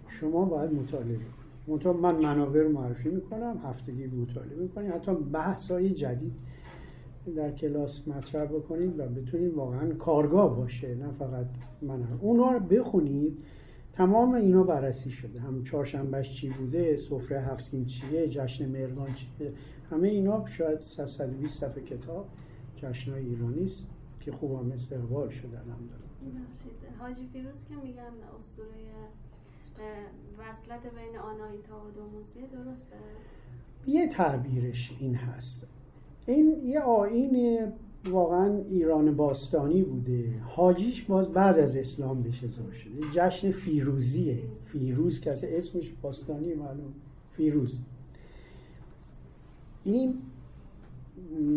[0.09, 1.19] شما باید مطالعه
[1.67, 6.33] کنید من منابع رو معرفی می‌کنم هفتگی مطالعه می‌کنید حتی بحث های جدید
[7.37, 11.47] در کلاس مطرح بکنید و بتونید واقعا کارگاه باشه نه فقط
[11.83, 12.03] من.
[12.03, 12.19] هم.
[12.21, 13.45] اونا رو بخونید
[13.93, 15.41] تمام اینا بررسی شده.
[15.41, 19.53] هم چهارشنبهش چی بوده سفره هفت چیه جشن مرگان چیه؟
[19.91, 22.27] همه اینا شاید 120 صفحه کتاب
[22.77, 26.05] جشن های ایرانی است که خوب هم استقبال شده الحمدلله.
[26.99, 28.69] حاجی فیروز که میگن اسطوره
[30.39, 32.97] وصلت بین آناهیتا و دوموزی درسته؟
[33.87, 35.67] یه تعبیرش این هست.
[36.27, 37.59] این یه آین
[38.11, 40.41] واقعا ایران باستانی بوده.
[40.41, 42.93] حاجیش باز بعد از اسلام بهش اضافه شده.
[43.13, 44.39] جشن فیروزیه.
[44.65, 46.93] فیروز که اسمش باستانی معلوم.
[47.33, 47.83] فیروز.
[49.85, 50.15] این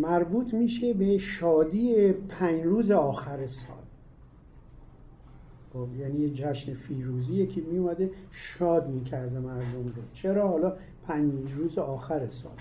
[0.01, 3.77] مربوط میشه به شادی پنج روز آخر سال.
[5.73, 10.03] خب یعنی یه جشن فیروزیه که میومده شاد می‌کرده مردم رو.
[10.13, 12.58] چرا؟ حالا پنج روز آخر سال.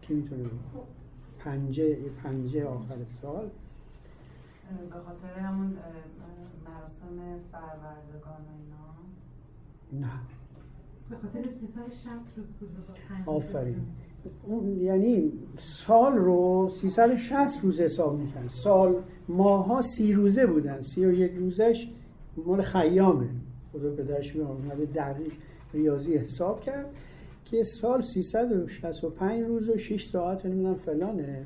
[0.00, 0.44] کی می‌تونه
[1.38, 3.50] پنجه پنجه آخر سال.
[4.90, 5.76] به خاطر همون
[6.66, 10.12] مراسم فروردگان اینا؟ نه.
[11.10, 12.70] به خاطر 360 روز بود
[13.26, 13.86] آفرین.
[14.42, 20.80] اون یعنی سال رو 360 روز حساب می‌کنن سال ماها سی روزه بودن.
[20.80, 21.90] سی و یک روزش
[22.36, 23.28] مال خیامه.
[23.72, 25.32] خدا پدرش اومده دقیق
[25.74, 26.94] ریاضی حساب کرد.
[27.44, 31.44] که سال 365 روز و 6 ساعت نمی‌دونم فلانه.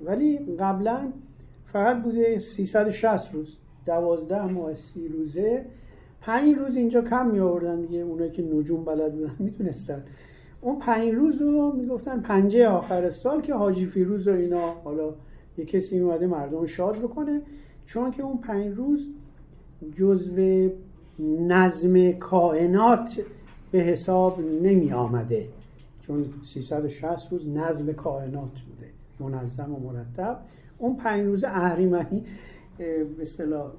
[0.00, 1.12] ولی قبلا
[1.66, 3.58] فقط بوده 360 روز.
[3.86, 5.66] دوازده ماه سی روزه.
[6.20, 10.02] پنج روز اینجا کم می آوردن دیگه اونایی که نجوم بلد بودن می‌تونستن.
[10.60, 15.14] اون پنج روز رو می‌گفتن پنجه آخر سال که حاجی فیروز و اینا حالا
[15.58, 17.42] یه کسی میومده مردم شاد بکنه.
[17.86, 19.08] چون که اون پنج روز
[19.92, 20.70] جزو
[21.18, 23.20] نظم کائنات
[23.74, 25.48] به حساب نمی آمده.
[26.00, 28.90] چون 360 روز نظم کائنات بوده.
[29.20, 30.40] منظم و مرتب.
[30.78, 32.24] اون پنج روز اهریمنی
[32.80, 33.72] اه، به اصطلاح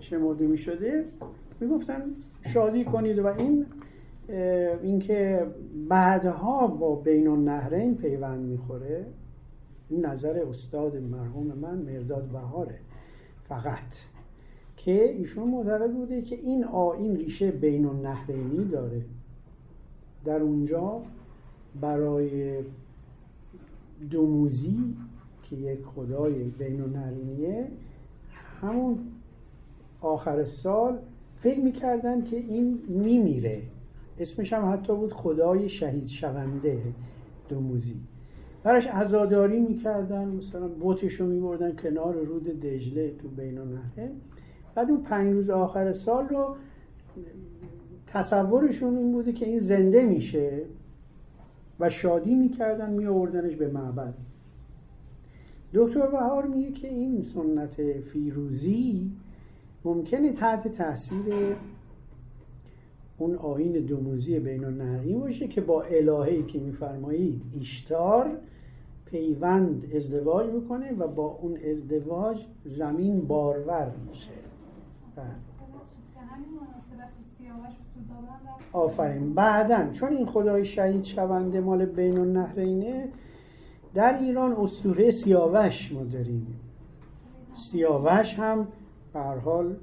[0.00, 1.04] شمرده می شده.
[1.60, 2.02] می‌گفتن
[2.52, 3.66] شادی کنید و این
[4.82, 5.46] اینکه
[5.88, 9.06] بعدها با بین النهرین پیوند می‌خوره.
[9.88, 12.78] این نظر استاد مرحوم من مرداد بهاره
[13.48, 13.94] فقط
[14.76, 19.02] که ایشون معتقد بوده که این آین ریشه بین النهرینی داره.
[20.24, 21.02] در اونجا
[21.80, 22.62] برای
[24.10, 24.96] دوموزی
[25.42, 27.68] که یک خدای بین النهرینیه
[28.60, 28.98] همون
[30.00, 30.98] آخر سال
[31.36, 33.62] فکر می‌کردن که این میمیره.
[34.18, 36.82] اسمش هم حتی بود خدای شهید شونده
[37.48, 37.96] دوموزی
[38.62, 44.10] براش عزاداری می‌کردن مثلا بوتش رو میبردن کنار رود دجله تو بین النهرین
[44.74, 46.56] بعد اون پنج روز آخر سال رو
[48.14, 50.62] تصورشون این بوده که این زنده میشه
[51.80, 54.14] و شادی می‌کردن میآوردنش به معبد
[55.74, 59.10] دکتر بهار میگه که این سنت فیروزی
[59.84, 61.56] ممکنه تحت تاثیر
[63.18, 68.38] اون آین دوموزی بین النهرین باشه که با الهه‌ای که میفرمایید ایشتار
[69.04, 74.30] پیوند ازدواج می‌کنه و با اون ازدواج زمین بارور میشه
[78.72, 79.34] آفرین.
[79.34, 83.08] بعدا چون این خدای شهید شونده مال بین النهرینه
[83.94, 86.60] در ایران اسطوره سیاوش ما داریم.
[87.54, 88.68] سیاوش هم
[89.12, 89.76] به حال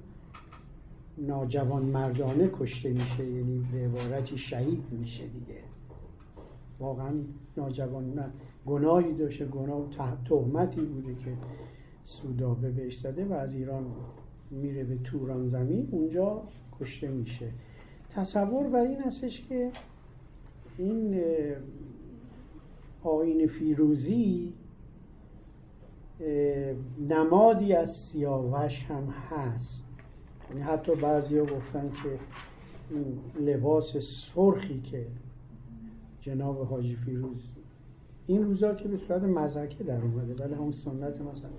[1.18, 5.62] ناجوان مردانه کشته میشه یعنی به عبارتی شهید میشه دیگه.
[6.80, 7.14] واقعا
[7.58, 8.32] ناجوان نه
[8.66, 9.82] گناهی داشته گناه
[10.26, 11.34] تهمتی بوده که
[12.02, 13.86] سودابه بهش زده و از ایران
[14.52, 15.88] میره به توران زمین.
[15.92, 16.42] اونجا
[16.82, 17.50] کشته میشه.
[18.10, 19.72] تصور بر این هستش که
[20.78, 21.24] این
[23.04, 24.54] آین فیروزی
[27.10, 29.86] نمادی از سیاوش هم هست.
[30.50, 32.20] یعنی حتی بعضی گفتن که
[32.90, 35.08] این لباس سرخی که
[36.22, 37.52] جناب حاجی فیروز
[38.28, 41.50] این روزا که به صورت مزهکه در اومده ولی همون سنت مثلا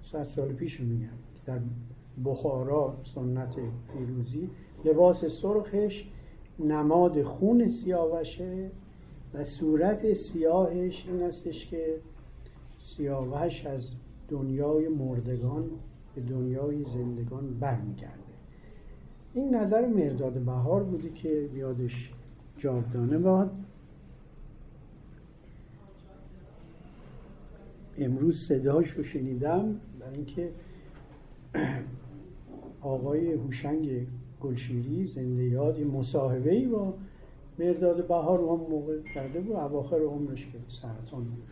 [0.00, 1.08] صد سال پیش رو میگم
[1.46, 1.58] در
[2.24, 3.56] بخارا سنت
[3.92, 4.50] فیروزی.
[4.84, 6.04] لباس سرخش
[6.58, 8.70] نماد خون سیاوشه
[9.34, 12.00] و صورت سیاهش این استش که
[12.76, 13.94] سیاوش از
[14.28, 15.70] دنیای مردگان
[16.14, 18.14] به دنیای زندگان برمیگرده.
[19.34, 22.12] این نظر مرداد بهار بوده که یادش
[22.58, 23.50] جاودانه باد.
[27.98, 30.50] امروز صداش رو شنیدم برای اینکه
[32.82, 34.06] آقای هوشنگ
[34.40, 36.94] گلشیری زنده یاد یه مصاحبه با
[37.58, 41.48] مرداد بهار هم موقع کرده بود اواخر عمرش که سرطان بود.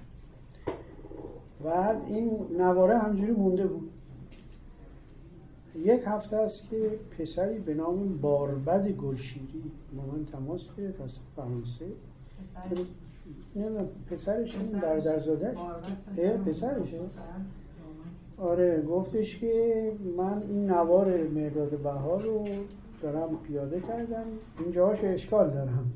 [1.64, 3.90] بعد این نواره همجوری مونده بود.
[5.76, 9.62] یک هفته است که پسری به نام باربد گلشیری
[9.96, 11.86] با من تماس گرفت از فرانسه.
[12.42, 15.58] پسر- که نمی‌دونم پسرش این در درزادش.
[16.18, 16.96] اه، پسرشه.
[18.38, 22.44] آره گفتش که من این نوار مرداد بهار رو
[23.02, 24.24] دارم پیاده کردم.
[24.58, 25.92] اینجاهاش اشکال دارم.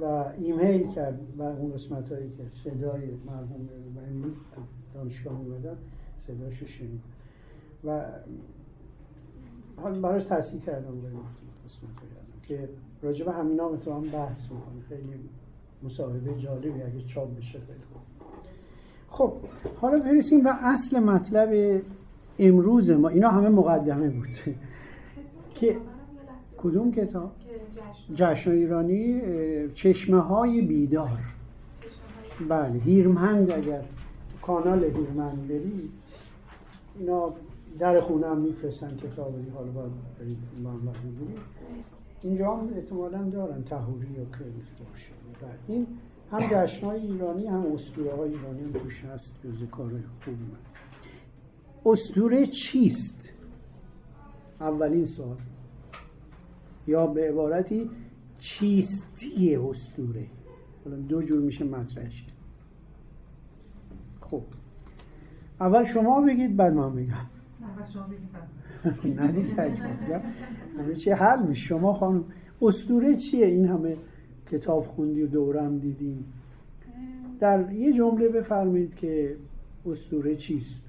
[0.00, 0.04] و
[0.38, 4.28] ایمیل کرد و اون قسمت هایی که صدای مرحوم و
[4.94, 5.76] دانشگاه میمدم
[6.26, 7.00] صداشو شنید.
[7.84, 8.04] و
[10.02, 11.08] براش تصحیح کردم به
[11.64, 11.90] قسمت
[12.42, 12.68] که
[13.02, 14.80] راجع به همینا هم بحث می‌کنه.
[14.88, 15.28] خیلی
[15.82, 17.91] مصاحبه جالبی اگه چاپ بشه خیلی.
[19.12, 19.32] خب
[19.80, 21.82] حالا برسیم به اصل مطلب
[22.38, 23.08] امروز ما.
[23.08, 24.28] اینا همه مقدمه بود.
[25.54, 25.76] که
[26.58, 27.32] کدوم کتاب؟
[28.14, 28.50] جشن.
[28.50, 29.20] ایرانی
[29.74, 31.18] چشمه های بیدار.
[32.48, 33.82] بله هیرمند اگر
[34.42, 35.90] کانال هیرمند بری
[36.98, 37.32] اینا
[37.78, 40.38] در خونه هم میفرستن کتاب حالا باید برید
[42.22, 45.12] اینجا هم احتمالا دارن تهوری یا کردی باشه.
[45.42, 45.50] بله.
[45.68, 45.86] این
[46.32, 49.90] هم جشنهای ایرانی هم اسطوره های ایرانی هم توش هست جز کار
[50.24, 50.58] خوبی من.
[51.86, 53.32] اسطوره چیست؟
[54.60, 55.36] اولین سوال.
[56.86, 57.90] یا به عبارتی
[58.38, 60.26] چیستی اسطوره؟
[60.84, 62.22] حالا دو جور میشه مطرحش.
[62.22, 62.36] کرد
[64.20, 64.42] خب.
[65.60, 67.06] اول شما بگید بعد من بگم.
[67.06, 68.48] نه شما بگید بعد.
[69.20, 70.22] نه دیگه.
[70.78, 71.66] همه چی حل میشه.
[71.66, 72.24] شما خانم
[72.62, 73.96] اسطوره چیه؟ این همه
[74.52, 76.32] کتاب خوندی و دورم دیدیم
[77.40, 79.36] در یه جمله بفرمایید که
[79.86, 80.82] اسطوره چیست؟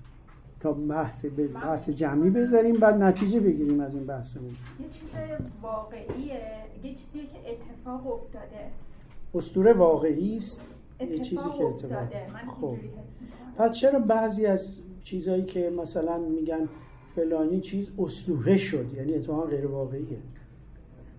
[0.59, 4.49] تا بحث به بحث جمعی بذاریم بعد نتیجه بگیریم از این بحثمون.
[4.49, 4.55] یه
[4.91, 5.09] چیز
[5.61, 6.41] واقعیه
[6.83, 8.71] یه چیزیه که اتفاق افتاده.
[9.35, 10.61] اسطوره واقعی است؟
[10.99, 12.21] یه چیزی که اتفاق افتاده
[12.61, 12.75] خب.
[13.57, 16.69] پس چرا بعضی از چیزهایی که مثلا میگن
[17.15, 20.17] فلانی چیز اسطوره شد؟ یعنی اتفاقا غیر واقعیه.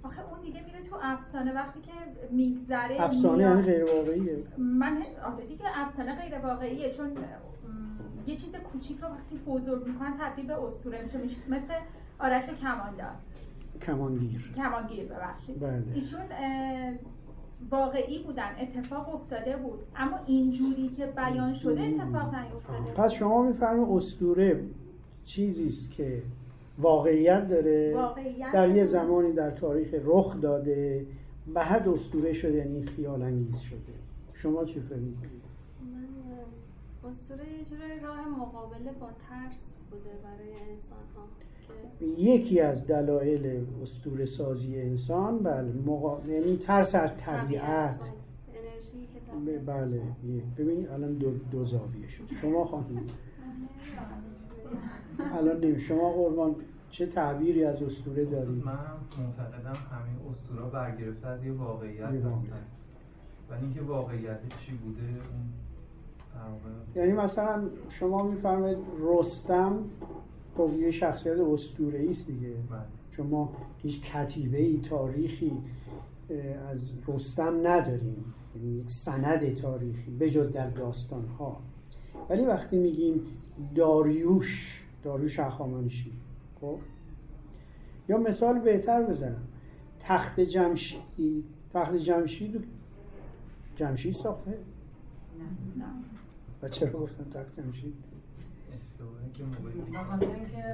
[0.04, 1.92] آخه اون دیگه میره تو افسانه وقتی که
[2.30, 5.02] میگذره افسانه یعنی غیر واقعیه من
[5.34, 7.10] آره دیگه افسانه غیر واقعیه چون
[8.26, 11.74] یه چیز کوچیک رو وقتی بزرگ می‌کنن تبدیل به اسطوره میشه مثل
[12.18, 13.12] آرش کماندار.
[13.82, 14.52] کمانگیر.
[14.56, 15.60] کمانگیر ببخشید.
[15.60, 15.84] بله.
[15.94, 16.20] ایشون
[17.70, 19.78] واقعی بودن اتفاق افتاده بود.
[19.96, 24.64] اما اینجوری که بیان شده اتفاق نیفتاده پس شما میفرمایید اسطوره
[25.24, 26.22] چیزی است که
[26.78, 28.84] واقعیت داره واقعیت در یه.
[28.84, 31.06] زمانی در تاریخ رخ داده
[31.54, 33.78] بعد اسطوره شده یعنی خیال انگیز شده
[34.34, 35.44] شما چی فکر می‌کنید
[35.92, 41.28] من اسطوره یه جورای راه مقابله با ترس بوده برای انسان ها
[41.98, 46.20] که یکی از دلایل اسطوره سازی انسان بله مقا...
[46.28, 48.12] یعنی ترس از طبیعت بله.
[48.54, 49.08] انرژی
[49.46, 50.02] که بله.
[50.24, 53.06] یک ببینید الان دو, دو زاویه شد شما خانم
[55.20, 56.54] الان نمی شما قربان
[56.90, 58.78] چه تعبیری از اسطوره دارید؟ من
[59.18, 62.64] معتقدم همه اسطورا برگرفته از یه واقعیت هستن.
[63.50, 65.50] ولی اینکه واقعیت چی بوده اون
[66.96, 69.84] یعنی مثلا شما میفرمایید رستم
[70.56, 72.48] خب یه شخصیت اسطوره است دیگه.
[72.48, 72.80] بله.
[73.10, 73.52] چون ما
[73.82, 75.52] هیچ کتیبه ای تاریخی
[76.70, 78.34] از رستم نداریم.
[78.56, 81.60] یعنی یک سند تاریخی بجز در داستان ها
[82.30, 83.26] ولی وقتی میگیم
[83.74, 86.12] داریوش داریوش هخامنشی
[86.60, 86.78] خب؟
[88.08, 89.42] یا مثال بهتر بزنم.
[90.00, 92.64] تخت جمشید تخت جمشید
[93.76, 94.50] جمشید ساخته؟
[95.76, 95.84] نه.
[96.62, 98.93] و چرا گفتن تخت جمشید اشتباهی که موقعی به خاطر اینکه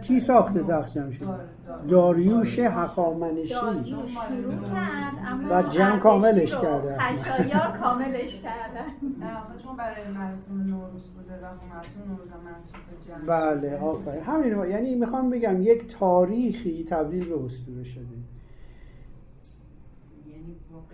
[0.03, 6.57] کی ساخته تخت جمشید؟ دار- دار- داریوش هخامنشی داریوش شروع کرد اما و جمع کاملش
[6.57, 6.99] کرده.
[6.99, 14.23] خشایار کاملش آخه چون برای مراسم نوروز بوده و خب مراسم نوروز هم بله آفرین.
[14.23, 18.05] همین یعنی می‌خوام بگم یک تاریخی تبدیل به اسطوره شده.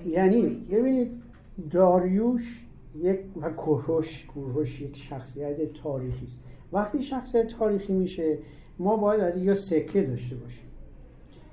[0.07, 1.23] یعنی یعنی ببینید
[1.71, 2.67] داریوش
[3.03, 6.41] یک و کوروش کوروش یک شخصیت تاریخی است.
[6.77, 8.39] وقتی شخصیت تاریخی میشه
[8.79, 10.67] ما باید از یا سکه داشته باشیم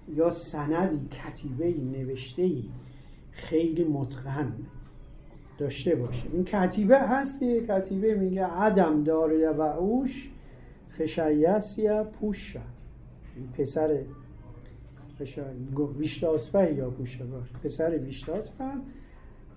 [0.08, 2.50] یا سندی کتیبه نوشته
[3.32, 4.54] خیلی متقن
[5.58, 6.32] داشته باشیم.
[6.34, 10.30] این کتیبه هستی کتیبه میگه عدم داره و اوش
[10.90, 12.62] خشایسیا پوشا
[13.36, 14.04] این پسر
[15.98, 17.26] ویشتاسپه یا پوشه
[17.64, 18.72] پسر ویشتاسپه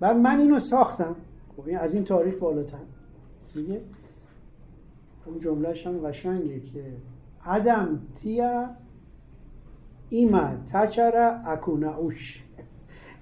[0.01, 1.17] بعد من اینو ساختم.
[1.57, 2.79] خب از این تاریخ بالاتر.
[3.55, 3.81] میگه؟
[5.27, 6.85] اون جملهش هم قشنگه که
[7.45, 8.71] عدم تیا
[10.09, 12.43] ایما تچر اکوناوش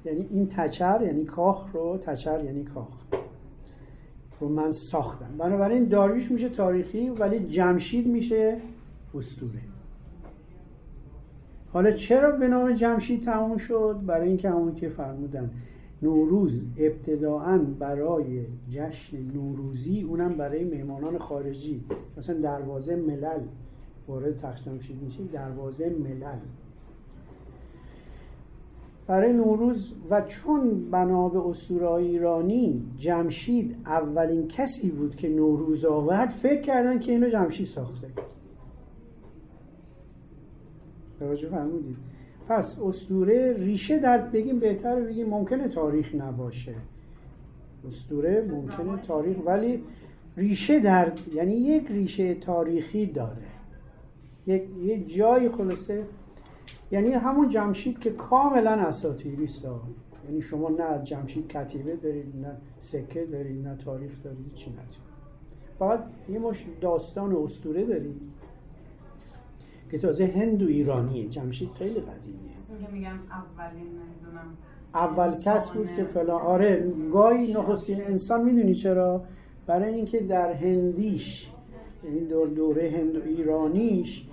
[0.05, 2.89] یعنی این تچر یعنی کاخ رو تچر یعنی کاخ.
[4.41, 5.39] رو من ساختم.
[5.39, 8.61] بنابراین داریوش میشه تاریخی ولی جمشید میشه
[9.15, 9.61] اسطوره.
[11.73, 15.51] حالا چرا به نام جمشید تموم شد؟ برای اینکه همون که فرمودن.
[16.05, 21.85] نوروز ابتداعا برای جشن نوروزی اونم برای مهمانان خارجی.
[22.17, 23.41] مثلا دروازه ملل
[24.09, 26.39] وارد تخت جمشید میشه دروازه ملل.
[29.07, 36.29] برای نوروز و چون بنا به اسطوره ایرانی جمشید اولین کسی بود که نوروز آورد
[36.29, 38.09] فکر کردن که اینو جمشید ساخته.
[41.19, 41.97] توجه فرمودید.
[42.49, 46.75] پس اسطوره ریشه در بگیم بهتر بگیم ممکنه تاریخ نباشه.
[47.87, 49.83] اسطوره ممکنه تاریخ ولی
[50.37, 53.47] ریشه در یعنی یک ریشه تاریخی داره.
[54.47, 56.07] یک یه جای خلاصه
[56.91, 59.65] یعنی همون جمشید که کاملا اساطیری است.
[60.29, 65.05] یعنی شما نه جمشید کتیبه دارید نه سکه دارید نه تاریخ دارید چی ندارید.
[65.79, 68.21] فقط یه مش داستان و اسطوره دارید.
[69.91, 71.29] که تازه هند و ایرانیه.
[71.29, 72.55] جمشید خیلی قدیمیه.
[72.93, 74.57] میگم اولین نمی‌دونم.
[74.95, 79.25] اول کس بود که فلان آره گاهی نخستین انسان می‌دونی چرا؟
[79.67, 81.51] برای اینکه در هندیش
[82.05, 84.27] یعنی دور دوره هند و ایرانیش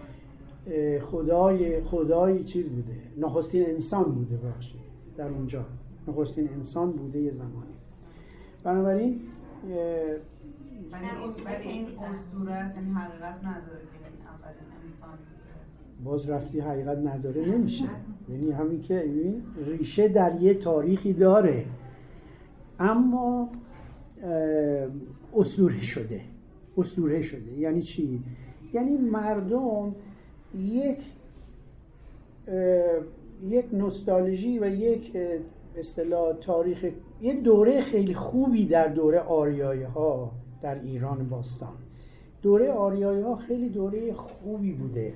[1.02, 2.93] خدای خدای چیز بوده.
[3.18, 4.82] نخستین انسان بوده بخشید
[5.18, 5.66] در اونجا.
[6.08, 7.54] نخستین انسان بوده یه زمانی.
[8.64, 9.22] بنابراین این-
[11.45, 15.10] ولی این اسطوره است یعنی حقیقت نداره که این اولین انسان.
[16.04, 17.86] باز رفتی حقیقت نداره نمیشه.
[18.30, 21.66] یعنی همین که این ریشه در یه تاریخی داره.
[22.80, 23.49] اما
[25.36, 26.22] اسطوره شده.
[26.78, 27.60] اسطوره شده.
[27.60, 28.24] یعنی چی؟
[28.74, 29.95] یعنی مردم
[30.56, 30.99] یک
[33.43, 35.18] یک نوستالژی و یک
[35.78, 36.86] اصطلاح تاریخ
[37.22, 40.32] یه دوره خیلی خوبی در دوره آریایی ها
[40.62, 41.78] در ایران باستان.
[42.41, 45.14] دوره آریایی ها خیلی دوره خوبی بوده.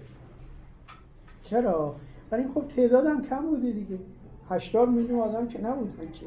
[1.50, 1.96] چرا؟
[2.30, 3.98] برای خب تعداد هم کم بوده دیگه.
[4.50, 6.26] هشتاد میلیون آدم که نبودن که.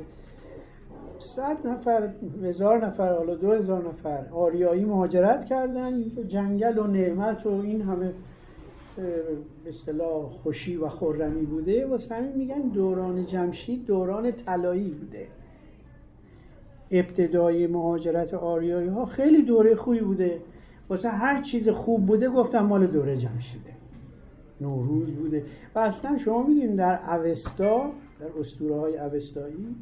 [1.19, 2.11] صد نفر
[2.43, 4.27] هزار نفر حالا دو هزار نفر.
[4.33, 8.13] آریایی مهاجرت کردن جنگل و نعمت و این همه
[8.97, 11.87] به اصطلاح خوشی و خرمی بوده.
[11.87, 15.27] و همین میگن دوران جمشید دوران طلایی بوده.
[16.91, 20.41] ابتدای مهاجرت آریایی ها خیلی دوره خوبی بوده.
[20.89, 23.68] واسه هر چیز خوب بوده گفتم مال دوره جمشیده
[24.61, 25.45] نوروز بوده.
[25.75, 27.91] و اصلا شما می‌دونید در اوستا
[28.21, 29.77] در اسطوره های اوستایی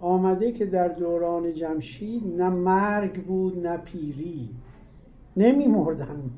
[0.00, 4.48] آمده که در دوران جمشید نه مرگ بود نه پیری.
[5.36, 6.30] نمی مردن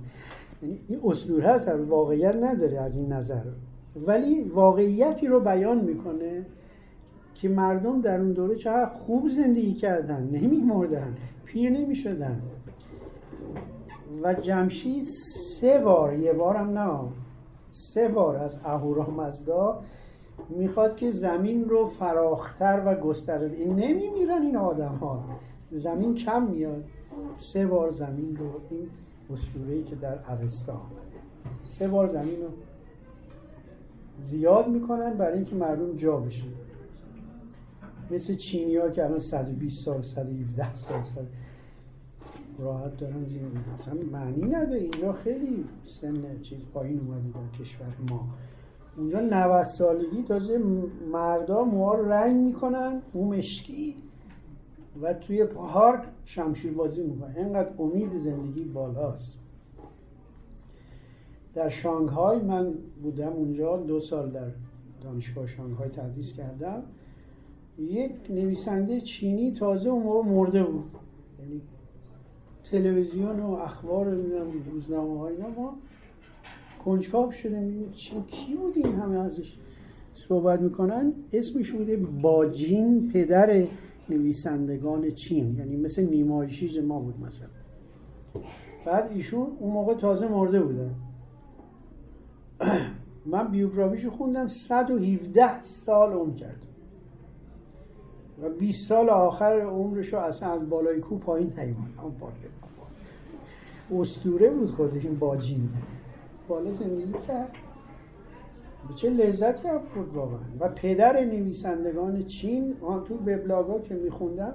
[0.63, 3.43] یعنی این اسطوره هست واقعیت نداره از این نظر.
[4.07, 6.47] ولی واقعیتی رو بیان می‌کنه
[7.35, 10.29] که مردم در اون دوره چقدر خوب زندگی کردن.
[10.33, 11.15] نمی مردن
[11.45, 12.41] پیر نمی شدن
[14.23, 15.05] و جمشید
[15.61, 17.01] سه بار یه بارم نه
[17.71, 19.83] سه بار از اهورامزدا
[20.49, 25.25] می‌خواد که زمین رو فراختر و گسترده این نمیمیرن این آدم ها
[25.71, 26.85] زمین کم میاد.
[27.37, 28.89] سه بار زمین رو این
[29.33, 31.65] اسطوره‌ای که در اوستا آمده.
[31.65, 32.49] سه بار زمین رو
[34.21, 36.47] زیاد می‌کنن برای اینکه مردم جا بشن.
[38.11, 41.25] مثل چینی ها که الان 120 سال 117 سال سال
[42.59, 43.43] راحت دارن زیر
[43.75, 44.81] اصلا معنی نداره.
[44.81, 48.29] اینجا خیلی سن چیز پایین اومده در کشور ما.
[48.97, 50.61] اونجا 90 سالگی تازه
[51.13, 53.95] مردا موها رو رنگ می‌کنن مو مشکی
[55.03, 57.37] و توی پارک شمشیر بازی می‌کنن.
[57.37, 59.39] اینقدر امید زندگی بالاست.
[61.55, 64.49] در شانگهای من بودم اونجا دو سال در
[65.03, 66.83] دانشگاه شانگهای تدریس کردم.
[67.79, 70.91] یک نویسنده چینی تازه اون موقع مرده بود.
[72.71, 74.07] تلویزیون و اخبار
[74.71, 75.79] روزنامه های ما
[76.85, 77.73] کنجکاو شده.
[78.27, 79.57] کی بود این همه ازش
[80.13, 83.67] صحبت می‌کنن؟ اسمش بوده باجین پدر
[84.09, 85.57] نویسندگان چین.
[85.59, 87.49] یعنی مثل نیمایشیز ما بود مثلا.
[88.87, 90.95] بعد ایشون اون موقع تازه مرده بودن.
[93.27, 96.63] من بیوگرافیشو خوندم 117 سال عمر کرد.
[98.45, 102.15] و 20 سال آخر عمرشو اصلا از بالای کو پایین نیومد.
[104.01, 105.69] استوره بود خود این باجین
[106.49, 107.53] بالا زندگی کرد.
[108.89, 110.39] به چه لذتی هم بود واقعا.
[110.61, 112.75] و پدر نویسندگان چین
[113.09, 114.55] تو وبلاگا که میخوندم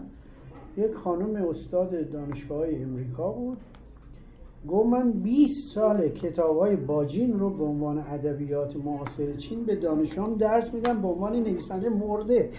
[0.77, 3.57] یک خانم استاد دانشگاه امریکا بود.
[4.67, 10.35] گفت من 20 سال کتاب های باجین رو به عنوان ادبیات معاصر چین به دانشجوام
[10.35, 12.49] درس میدم به عنوان نویسنده مرده.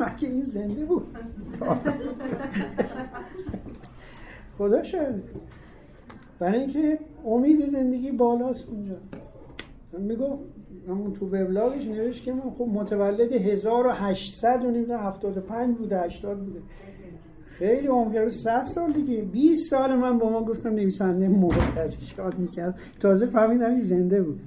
[0.00, 1.06] مگه این زنده بود؟
[4.58, 5.14] خدا شاید
[6.38, 8.94] برای اینکه امید زندگی بالاست اونجا.
[9.98, 10.42] می‌گفت
[10.88, 16.60] همون تو وبلاگش نوشت که من خب متولد 1800 و 75 بوده 80 بوده.
[17.62, 19.22] خیلی عمر 100 سال دیگه.
[19.22, 22.78] 20 سال من با ما گفتم نویسنده موقع از شاد می‌کرد.
[23.00, 24.40] تازه فهمیدم این زنده بود.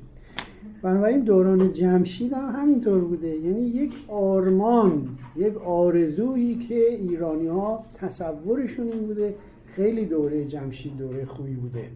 [0.81, 3.27] بنابراین دوران جمشید هم همینطور بوده.
[3.27, 9.35] یعنی یک آرمان یک آرزویی که ایرانی ها تصورشون بوده.
[9.65, 11.87] خیلی دوره جمشید دوره خوبی بوده.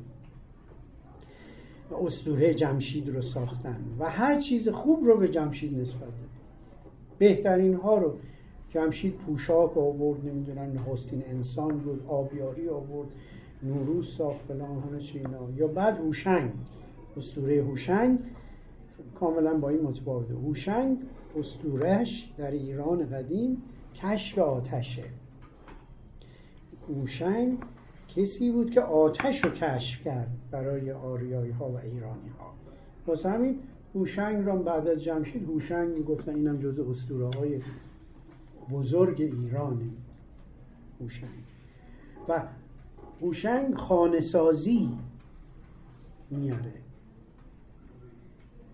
[1.91, 3.77] و اسطوره جمشید رو ساختن.
[3.99, 6.29] و هر چیز خوب رو به جمشید نسبت داد.
[7.17, 8.13] بهترین ها رو.
[8.69, 13.07] جمشید پوشاک آورد نمی‌دونن نخستین انسان بود آبیاری آورد
[13.63, 15.49] نوروز ساخت فلان همه چی اینا.
[15.55, 16.51] یا بعد هوشنگ
[17.17, 18.19] اسطوره هوشنگ
[19.19, 20.33] کاملا با این متفاوته.
[20.33, 20.97] هوشنگ
[21.39, 23.61] اسطورهش در ایران قدیم
[23.95, 25.03] کشف آتشه.
[26.89, 27.57] هوشنگ
[28.15, 32.53] کسی بود که آتش رو کشف کرد برای آریایی ها و ایرانی ها
[33.07, 33.59] واسه همین
[33.95, 37.61] هوشنگ را بعد از جمشید هوشنگ می‌گفتن اینم جز اسطوره های
[38.71, 39.89] بزرگ ایرانه.
[41.01, 41.43] هوشنگ
[42.27, 42.43] و
[43.21, 44.89] هوشنگ خانسازی
[46.29, 46.73] میاره.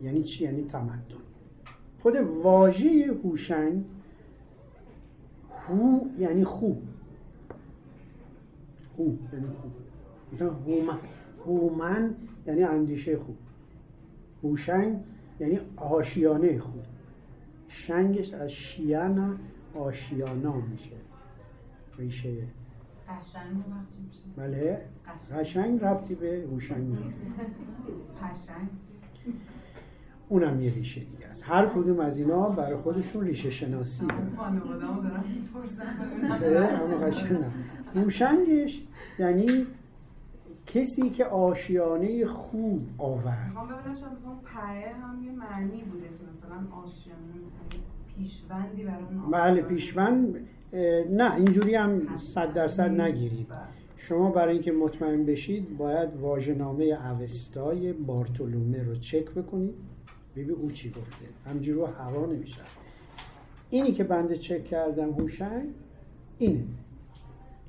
[0.01, 1.01] یعنی چی؟ یعنی تمدن.
[2.01, 3.85] خود واژه هوشنگ
[5.67, 6.83] هو یعنی خوب
[8.97, 9.71] هو یعنی خوب
[10.33, 10.97] مثلا هومن
[11.45, 12.15] هومن
[12.47, 13.37] یعنی اندیشه خوب
[14.43, 14.97] هوشنگ
[15.39, 16.83] یعنی آشیانه خوب
[17.67, 19.35] شنگش از شیانا
[19.75, 20.95] آشیانا میشه.
[21.97, 22.33] ریشه
[23.09, 23.63] قشنگ
[24.37, 24.81] بله.
[25.31, 25.83] قشنگ.
[25.83, 26.97] ربطی به هوشنگ.
[30.29, 31.43] اونم یه ریشه دیگه است.
[31.45, 34.25] هر کدوم از اینا برای خودشون ریشه شناسی داره.
[37.95, 38.87] هوشنگش
[39.19, 39.67] یعنی
[40.65, 43.49] کسی که آشیانه خوب آورد.
[43.49, 43.75] مثلا
[45.01, 47.33] هم یه معنی بوده که مثلا آشیانه
[48.17, 49.61] پیشوندی برای بله.
[49.61, 50.35] پیشوند
[51.09, 53.01] نه اینجوری هم صد درصد.
[53.01, 53.47] نگیرید.
[53.47, 53.57] بله.
[53.97, 59.73] شما برای اینکه مطمئن بشید باید واژه‌نامه اوستای بارتولومه رو چک بکنید.
[60.35, 62.61] ببین او چی گفته؟ همجوری رو هوا نمیشه.
[63.69, 65.69] اینی که بنده چک کردم هوشنگ
[66.37, 66.63] اینه.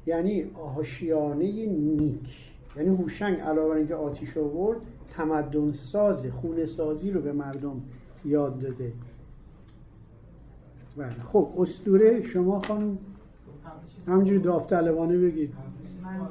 [0.06, 0.44] یعنی
[0.78, 2.52] آشیانه نیک.
[2.76, 4.78] یعنی هوشنگ علاوه بر اینکه آتیش آورد
[5.10, 7.82] تمدن ساز خونه سازی رو به مردم
[8.24, 8.92] یاد داده.
[10.96, 12.94] بله خب اسطوره شما خانم
[14.06, 15.54] همجوری داوطلبانه بگید
[16.02, 16.28] من.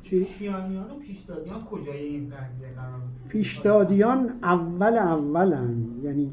[0.00, 6.30] چی؟ کیانیان و پیشدادیان کجای این قضیه قرار؟ پیشدادیان اول اولن یعنی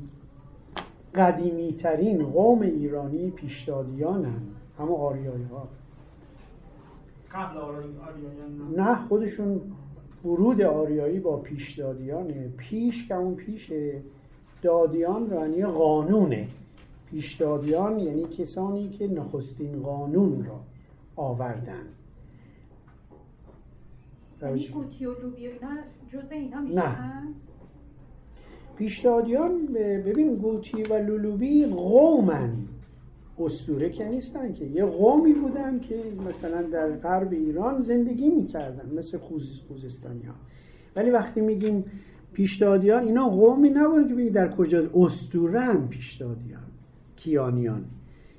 [1.16, 4.42] قدیمی ترین قوم ایرانی پیشدادیانن
[4.80, 5.68] همه آریایی ها
[7.32, 9.08] قبل آریایان نه.
[9.08, 9.62] خودشون
[10.26, 14.02] ورود آریایی با پیشدادیانه پیش که اون پیشه
[14.62, 16.48] دادیان به معنی قانونه
[17.12, 20.60] پیشدادیان یعنی کسانی که نخستین قانون را
[21.16, 21.86] آوردن.
[24.42, 25.78] یعنی قوطی و اینا
[26.14, 26.68] جزء اینا نه.
[26.68, 27.34] میشن
[28.78, 29.66] پیشدادیان
[30.06, 32.54] ببین گوتی و لولوبی قومن.
[33.40, 34.66] استوره که نیستن که.
[34.66, 40.34] یه قومی بودن که مثلا در غرب ایران زندگی می‌کردن مثل خوز خوزستانی ها
[40.96, 41.86] ولی وقتی میگیم
[42.34, 46.71] پیشدادیان اینا قومی نبودن که بگیم در کجا استورن پیشدادیان.
[47.24, 47.86] کیانیان.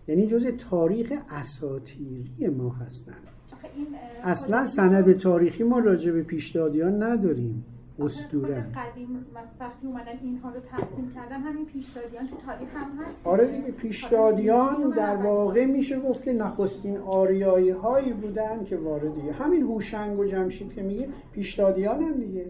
[0.08, 3.12] یعنی جز تاریخ اساتیری ما هستن.
[3.52, 7.64] آخه این اه، اصلا سند تاریخی ما راجع به پیشدادیان نداریم.
[7.96, 9.26] خود قدیم
[9.60, 14.90] وقتی اومدن اینها رو تقسیم کردن همین پیشدادیان تو تاریخ هم هست آره دیگه پیشدادیان
[14.90, 20.74] در واقع میشه گفت که نخستین آریایی هایی بودن که واردی همین هوشنگ و جمشید
[20.74, 22.46] که میگه پیشدادیان هم دیگه.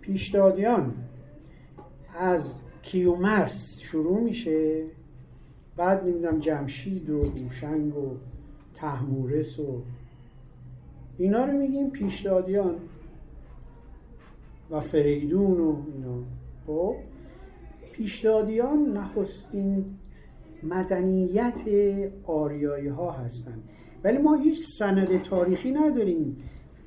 [0.00, 0.94] پیشدادیان
[2.18, 4.84] از کیومرس شروع میشه.
[5.80, 8.16] بعد نمی‌دونم جمشید و هوشنگ و
[8.74, 9.82] تحمورس و
[11.18, 12.74] اینا رو میگیم پیشدادیان
[14.70, 16.22] و فریدون و اینا.
[16.66, 16.96] خب
[17.92, 19.84] پیشدادیان نخستین
[20.62, 21.60] مدنیت
[22.24, 23.62] آریایی ها هستند
[24.04, 26.36] ولی ما هیچ سند تاریخی نداریم.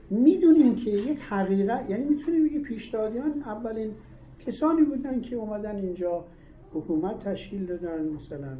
[0.09, 3.91] می‌دونیم که یک حقیقت یعنی می‌تونیم بگیم پیشدادیان اولین
[4.39, 6.25] کسانی بودن که اومدن اینجا
[6.73, 8.57] حکومت تشکیل دادن مثلا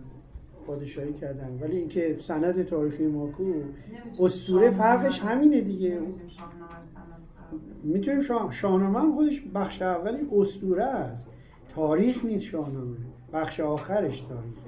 [0.68, 1.60] پادشاهی کردن.
[1.62, 3.54] ولی اینکه سند تاریخی ما کو
[4.20, 6.02] اسطوره فرقش همینه دیگه.
[7.84, 8.52] می‌تونیم شاه...
[8.52, 11.28] شاهنامه هم خودش بخش اولی اسطوره است.
[11.76, 12.98] تاریخ نیست شاهنامه.
[13.34, 14.62] بخش آخرش تاریخه.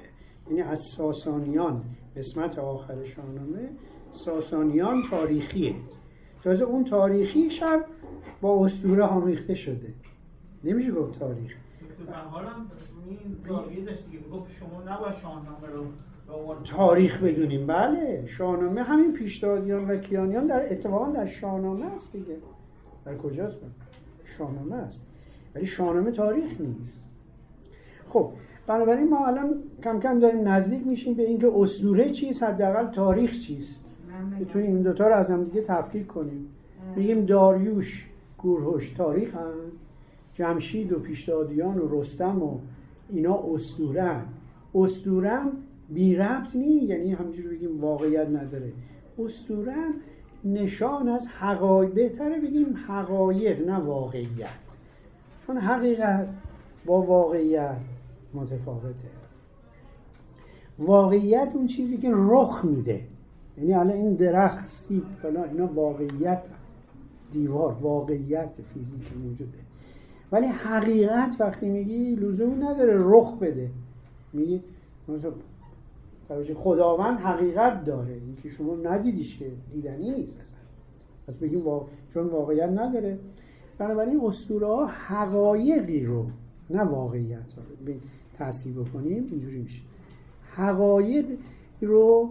[0.50, 1.84] یعنی از ساسانیان
[2.18, 3.70] قسمت آخر شاهنامه
[4.12, 5.76] ساسانیان تاریخیه.
[6.44, 7.86] تازه اون تاریخی شب
[8.42, 9.94] با اسطوره آمیخته شده.
[10.64, 11.56] نمیشه گفت تاریخ.
[13.10, 14.24] این زاویه داشت دیگه.
[14.24, 15.84] می‌گفت شما نباید شاهنامه رو
[16.28, 17.68] به عنوان تاریخ بدونیم.
[17.68, 18.26] بله.
[18.28, 22.38] شاهنامه همین پیشدادیان و کیانیان در اتفاقا در شاهنامه است دیگه.
[23.06, 23.60] در کجاست؟
[24.38, 25.02] شاهنامه است.
[25.56, 27.06] ولی شاهنامه تاریخ نیست.
[28.10, 28.32] خب.
[28.68, 33.86] بنابراین ما الان کم کم داریم نزدیک میشیم به اینکه اسطوره چیست حداقل تاریخ چیست.
[34.42, 36.48] بتونیم این دوتا رو از هم دیگه تفکیک کنیم.
[36.96, 39.54] میگیم داریوش گورهوش تاریخ هم.
[40.34, 42.60] جمشید و پیشدادیان و رستم و
[43.10, 44.22] اینا اسطوره
[44.76, 45.40] اسطوره
[45.90, 48.74] بی ربط نی یعنی همینجوری بگیم واقعیت نداره.
[49.20, 49.76] اسطوره
[50.46, 54.50] نشان از حقایق بهتره بگیم حقایق نه واقعیت.
[55.48, 56.30] چون حقیقت
[56.86, 57.78] با واقعیت
[58.34, 59.08] متفاوته.
[60.80, 63.02] واقعیت اون چیزی که رخ میده.
[63.58, 66.50] یعنی الان این درخت سیب فلان اینا واقعیت
[67.32, 69.58] دیوار واقعیت فیزیک موجوده.
[70.36, 73.70] ولی حقیقت وقتی میگی لزومی نداره رخ بده.
[74.34, 74.62] میگی
[76.56, 78.14] خداوند حقیقت داره.
[78.14, 80.58] اینکه شما ندیدیش که دیدنی نیست اصلا.
[81.28, 81.88] پس بگیم وا...
[82.14, 83.20] چون واقعیت نداره.
[83.78, 86.26] بنابراین اسطوره ها حقایقی رو
[86.70, 87.94] نه واقعیت رو.
[88.34, 89.82] تحصیل بکنیم اینجوری میشه.
[90.42, 91.26] حقایق
[91.82, 92.30] رو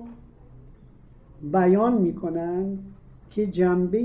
[1.52, 2.78] بیان می‌کنن
[3.30, 4.00] که جنبه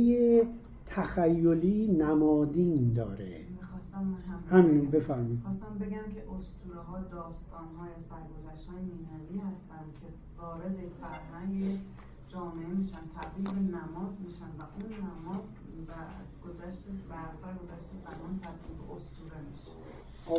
[0.85, 3.48] تخیلی نمادین داره.
[3.79, 5.41] می‌خواستم هم همین بفرمایید.
[5.43, 10.07] خواستم بگم که اسطوره ها داستان ها یا سرگذشت های مینوی هستند که
[10.41, 11.79] وارد فرهنگ
[12.27, 15.43] جامعه میشن تبدیل به نماد میشن و اون نماد
[15.87, 19.71] و از گذشت و اثر گذشت زمان تبدیل به اسطوره میشه.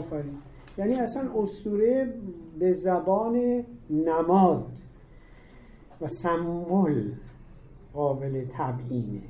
[0.03, 0.39] آفرین.
[0.79, 2.15] یعنی اصلا اسطوره
[2.59, 4.73] به زبان نماد
[6.01, 7.13] و سمبل
[7.93, 9.23] قابل تبیینه.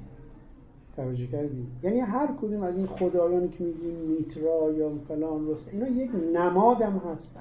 [1.04, 5.88] توجه کردید یعنی هر کدوم از این خدایانی که میگیم میترا یا فلان رست اینا
[5.88, 7.40] یک نماد هم هستن.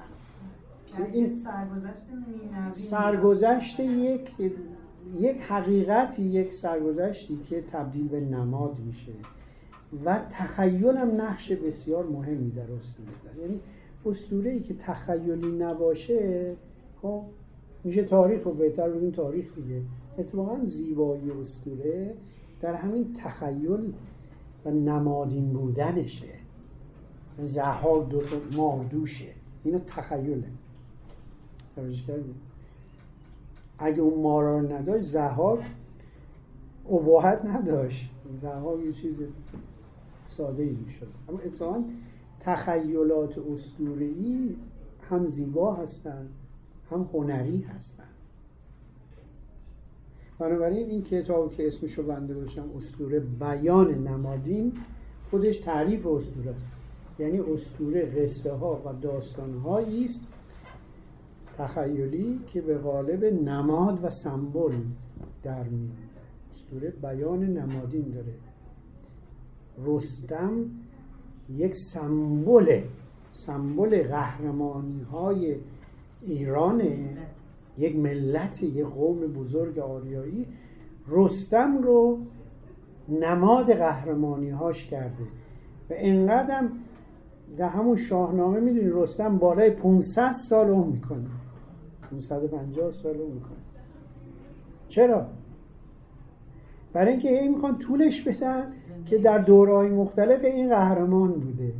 [0.98, 2.06] یعنی این- سرگذشت
[2.72, 4.30] سرگذشت یک
[5.18, 9.12] یک حقیقتی یک سرگذشتی که تبدیل به نماد میشه.
[10.04, 13.42] و تخیل هم نقش بسیار مهمی در اسطوره داره.
[13.48, 13.60] یعنی
[14.06, 16.52] اسطوره ای که تخیلی نباشه
[17.02, 17.22] خب
[17.84, 19.80] میشه تاریخ رو بهتر بگیم تاریخ دیگه.
[20.18, 22.14] اتفاقا زیبایی اسطوره.
[22.60, 23.92] در همین تخیل
[24.64, 26.34] و نمادین بودنشه.
[27.42, 28.22] زهار دو
[28.56, 29.32] ماردوشه
[29.64, 30.48] اینا تخیله.
[31.76, 32.34] توجه کردید
[33.78, 35.64] اگه اون مارا رو نداشت زهار
[36.90, 38.10] اباحت نداشت.
[38.42, 39.16] زهار یه چیز
[40.26, 41.08] ساده ای می‌شد.
[41.28, 41.82] اما اتفاقا
[42.40, 44.56] تخیلات اسطوره‌ای
[45.10, 46.30] هم زیبا هستند
[46.90, 48.09] هم هنری هستند
[50.40, 54.72] بنابراین این کتاب که اسمش رو بنده باشم اسطوره بیان نمادین
[55.30, 56.72] خودش تعریف اسطوره است.
[57.18, 60.20] یعنی اسطوره قصه ها و داستان هایی است
[61.58, 64.72] تخیلی که به قالب نماد و سمبل
[65.42, 65.96] در میاد
[66.50, 68.34] اسطوره بیان نمادین داره.
[69.84, 70.64] رستم
[71.56, 72.82] یک سمبل
[73.32, 75.56] سمبل قهرمانی های
[76.22, 77.16] ایرانه.
[77.80, 80.46] یک ملت یک قوم بزرگ آریایی
[81.08, 82.18] رستم رو
[83.08, 85.24] نماد قهرمانی هاش کرده.
[85.90, 86.68] و اینقدر
[87.56, 91.26] در همون شاهنامه می‌دونی رستم بالای 500 سال عمر می‌کنه.
[92.10, 93.56] 550 سال عمر می‌کنه.
[94.88, 95.26] چرا؟
[96.92, 98.72] برای اینکه هی می‌خوان طولش بدن
[99.04, 101.72] که در دورهای مختلف این قهرمان بوده.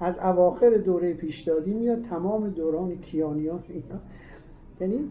[0.00, 4.00] از اواخر دوره پیشدادی میاد تمام دوران کیانیان اینا
[4.80, 5.10] یعنی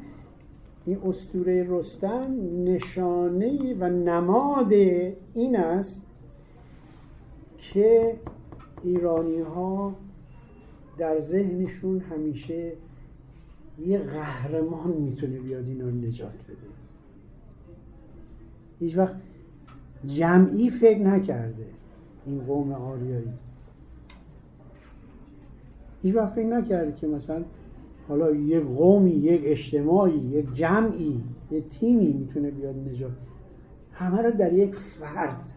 [0.86, 4.74] این اسطوره رستم نشانه و نماد
[5.34, 6.06] این است
[7.58, 8.16] که
[8.84, 9.96] ایرانی ها
[10.98, 12.74] در ذهنشون همیشه
[13.86, 16.58] یه قهرمان می‌تونه بیاد اینا رو نجات بده.
[18.80, 19.16] هیچ وقت
[20.06, 21.66] جمعی فکر نکرده
[22.26, 23.34] این قوم آریایی.
[26.04, 27.44] هیچ وقت فکر نکرده که مثلا
[28.10, 33.12] حالا یک قومی یک اجتماعی یک جمعی یک تیمی می‌تونه بیاد نجات.
[33.92, 35.50] همه رو در یک فرد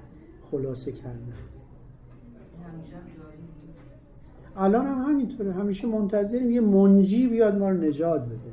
[0.51, 1.33] خلاصه کردن.
[4.57, 5.53] الان هم همینطوره.
[5.53, 8.53] همیشه منتظریم یه منجی بیاد ما رو نجات بده.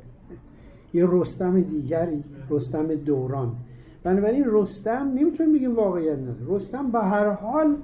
[0.94, 3.56] یه رستم دیگری رستم دوران.
[4.02, 6.56] بنابراین رستم نمی‌تونیم بگیم واقعیت نداره.
[6.56, 7.76] رستم به هر حال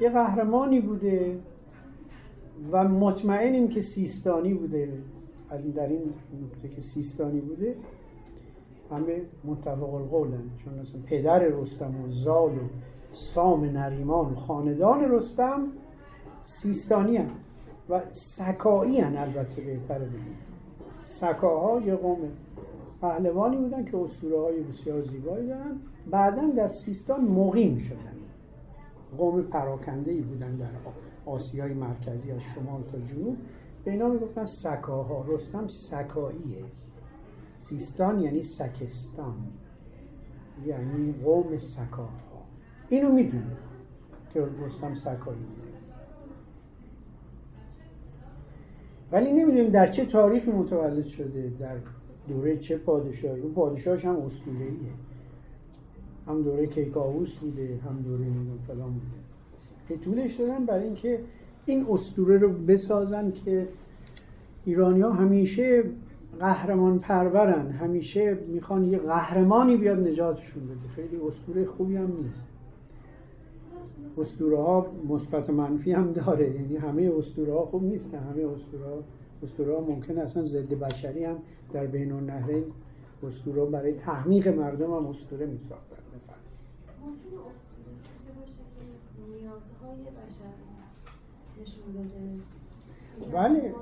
[0.00, 1.38] یه قهرمانی بوده
[2.72, 4.88] و مطمئنیم که سیستانی بوده.
[5.58, 6.12] در این
[6.44, 7.76] نکته که سیستانی بوده
[8.90, 12.68] همه متفق القولن چون مثلا پدر رستم و زال و
[13.10, 15.66] سام نریمان و خاندان رستم
[16.44, 17.30] سیستانی هن
[17.90, 20.36] و سکایی هن البته بهتره بگیم.
[21.02, 22.18] سکاها یه قوم
[23.00, 25.80] پهلوانی بودن که اسطوره های بسیار زیبایی دارن.
[26.10, 28.16] بعدا در سیستان مقیم شدن.
[29.18, 30.70] قوم پراکنده ای بودن در
[31.26, 33.36] آسیای مرکزی از شمال تا جنوب.
[33.84, 35.24] به اینا می‌گفتن سکاها.
[35.28, 36.64] رستم سکاییه.
[37.58, 39.34] سیستان یعنی سکستان.
[40.66, 42.42] یعنی قوم سکاها.
[42.88, 43.56] اینو می‌دونه
[44.34, 45.46] که رستم سکایی
[49.12, 51.76] ولی نمی‌دونیم در چه تاریخی متولد شده در
[52.28, 53.40] دوره چه پادشاهی.
[53.40, 54.92] اون پادشاهش هم اسطوره‌ایه.
[56.26, 58.26] هم دوره کیکاووس بوده هم دوره
[58.66, 60.04] فلان بوده.
[60.04, 61.20] طولش دادن برای اینکه
[61.66, 63.68] این اسطوره رو بسازن که
[64.64, 65.84] ایرانی ها همیشه
[66.40, 70.88] قهرمان پرورن همیشه می‌خوان یه قهرمانی بیاد نجاتشون بده.
[70.96, 72.46] خیلی اسطوره خوبی هم نیست.
[74.18, 76.54] اسطوره ها مثبت و منفی هم داره.
[76.54, 78.18] یعنی همه اسطوره ها خوب نیستن.
[78.18, 79.02] همه اسطوره ها
[79.42, 81.36] اسطوره ها ممکن اصلا ضد بشری هم
[81.72, 82.64] در بین النهرین
[83.22, 85.96] اسطوره برای تحمیق مردم هم اسطوره می ساختن
[87.02, 90.71] ممکنه اسطوره چیزی باشه که نیازهای بشر
[91.60, 92.20] نشون بده.
[93.20, 93.74] میگن بله.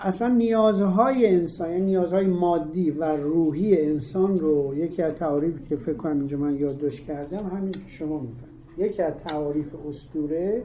[0.00, 5.96] اصلا نیازهای انسان یعنی نیازهای مادی و روحی انسان رو یکی از تعاریفی که فکر
[5.96, 10.62] کنم اینجا من یادداشت کردم همین که شما می‌فهمید یکی از تعاریف اسطوره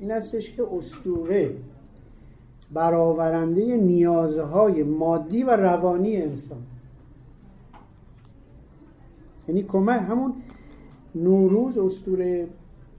[0.00, 1.56] این هستش که اسطوره
[2.72, 6.62] برآورنده نیازهای مادی و روانی انسان.
[9.48, 10.34] یعنی کمک همون
[11.14, 12.48] نوروز استوره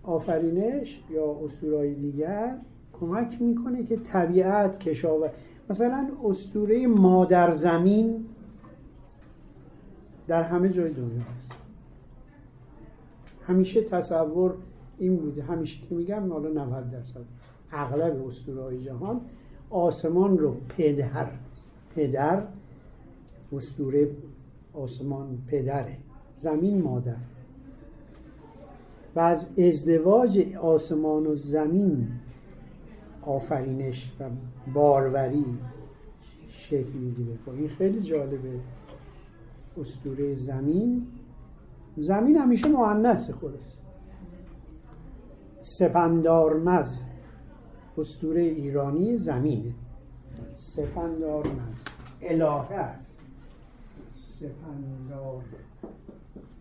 [0.07, 2.57] آفرینش یا اسطورهای دیگر
[2.93, 5.31] کمک می‌کنه که طبیعت کشاور
[5.69, 8.25] مثلا اسطوره مادر زمین
[10.27, 11.51] در همه جای دنیا هست.
[13.47, 14.53] همیشه تصور
[14.97, 15.43] این بوده.
[15.43, 17.21] همیشه که میگم حالا 90 درصد
[17.71, 19.21] اغلب اسطوره جهان
[19.69, 21.27] آسمان رو پدر
[21.95, 22.43] پدر
[23.51, 24.11] اسطوره
[24.73, 25.97] آسمان پدره.
[26.39, 27.15] زمین مادر.
[29.17, 32.07] و از ازدواج آسمان و زمین
[33.21, 34.29] آفرینش و
[34.73, 35.45] باروری
[36.49, 37.37] شکل می‌گیره.
[37.45, 38.59] خب این خیلی جالبه.
[39.77, 41.07] اسطوره زمین.
[41.97, 43.77] زمین همیشه مؤنثه خلاص.
[45.61, 47.03] سپندارمز.
[47.97, 49.73] اسطوره ایرانی زمینه.
[50.55, 51.83] سپندارمز.
[52.21, 53.19] الهه است.
[54.15, 55.43] سپندار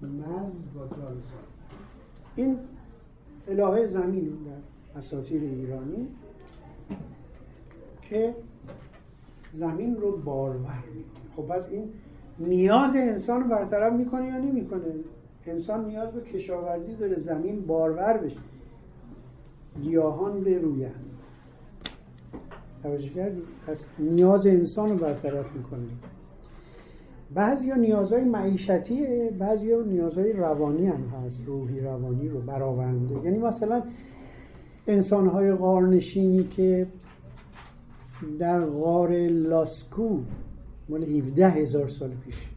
[0.02, 0.86] مز با
[2.36, 2.58] این
[3.48, 6.08] الهه زمین در اساطیر ایرانی
[8.02, 8.34] که
[9.52, 11.36] زمین رو بارور می‌کنه.
[11.36, 11.88] خب پس این
[12.38, 14.94] نیاز انسان رو برطرف می‌کنه یا نمی‌کنه؟
[15.46, 18.38] انسان نیاز به کشاورزی داره زمین بارور بشه.
[19.82, 21.22] گیاهان برویند
[22.82, 25.86] توجه کردی؟ پس نیاز انسان رو برطرف می‌کنه.
[27.34, 33.24] بعضی ها نیازهای معیشتیه بعضی ها نیازهای روانی هم هست روحی روانی رو برآورنده.
[33.24, 33.82] یعنی مثلا
[34.86, 36.86] انسانهای غارنشینی که
[38.38, 40.20] در غار لاسکو
[40.88, 42.48] مال 17 هزار سال پیش.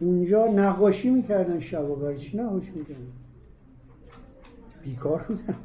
[0.00, 3.12] اونجا نقاشی می‌کردن شبا برای چی نقاشی می‌کردن؟
[4.84, 5.56] بیکار بودن.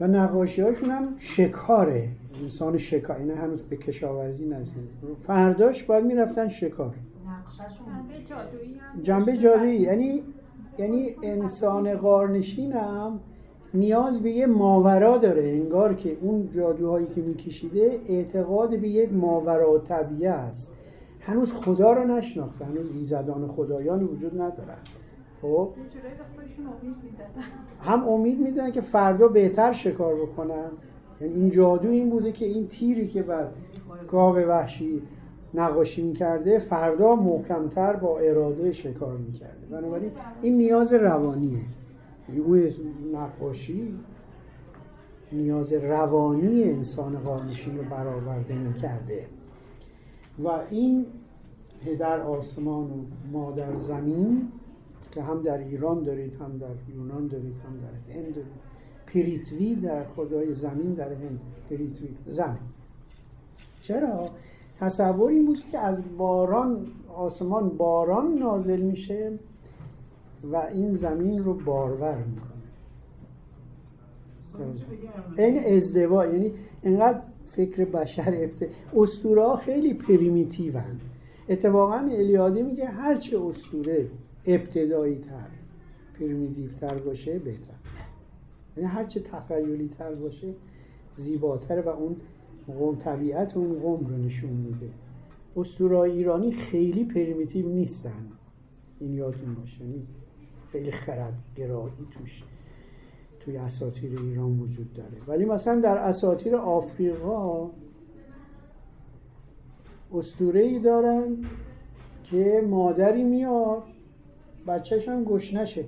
[0.00, 2.08] و نقاشی هاشون هم شکاره.
[2.42, 3.16] انسان شکار.
[3.16, 4.88] اینه هنوز به کشاورزی نرسید
[5.20, 6.94] فرداش باید می‌رفتن شکار.
[9.02, 10.22] جنبه جادویی یعنی
[10.78, 13.20] یعنی انسان قارنشین هم
[13.74, 15.42] نیاز به یه ماورا داره.
[15.48, 20.72] انگار که اون جادوهایی که میکشیده اعتقاد به یک ماورا طبیعه است.
[21.20, 22.64] هنوز خدا رو نشناخته.
[22.64, 24.78] هنوز ایزدان خدایان وجود ندارن.
[25.42, 25.68] خب؟
[27.80, 30.70] هم امید میدن که فردا بهتر شکار بکنن.
[31.20, 33.48] یعنی این جادو این بوده که این تیری که بر
[34.08, 35.02] گاو وحشی
[35.54, 39.66] نقاشی می‌کرده فردا محکمتر با اراده شکار می‌کرده.
[39.70, 40.10] بنابراین
[40.42, 41.58] این نیاز روانیه.
[42.28, 42.56] یعنی او
[43.12, 43.94] نقاشی
[45.32, 49.26] نیاز روانی انسان قارنشین رو برآورده می‌کرده.
[50.44, 51.06] و این
[51.84, 54.48] پدر آسمان و مادر زمین
[55.10, 58.66] که هم در ایران دارید هم در یونان دارید هم در هند دارید.
[59.06, 61.42] پریتوی در خدای زمین در هند.
[61.70, 62.58] پریتوی زمین.
[63.82, 64.24] چرا؟
[64.80, 69.38] تصور این بود که از باران آسمان باران نازل میشه
[70.52, 72.56] و این زمین رو بارور می‌کنه.
[75.38, 76.52] این ازدواج یعنی
[76.82, 78.68] اینقدر فکر بشر ابت...
[78.96, 81.00] اسطوره خیلی primitive ان
[81.48, 84.06] اتفاقا الیادی میگه هرچه اسطوره
[84.46, 85.48] ابتدایی تر
[86.18, 87.74] primitive تر باشه بهتر.
[88.76, 90.54] یعنی هرچه تخیلی تر باشه
[91.14, 92.16] زیباتر و اون
[92.66, 94.90] قوم طبیعت اون قوم رو نشون میده.
[95.56, 98.26] اسطوره ایرانی خیلی primitive نیستن.
[99.00, 100.06] این یادتون باشه یعنی
[100.72, 102.42] خیلی خرد گرایی توش
[103.40, 105.16] توی اساطیر ایران وجود داره.
[105.26, 107.70] ولی مثلا در اساطیر آفریقا
[110.12, 111.36] اسطوره ای دارن
[112.24, 113.82] که مادری میاد
[114.66, 115.84] بچهش هم گشنشه.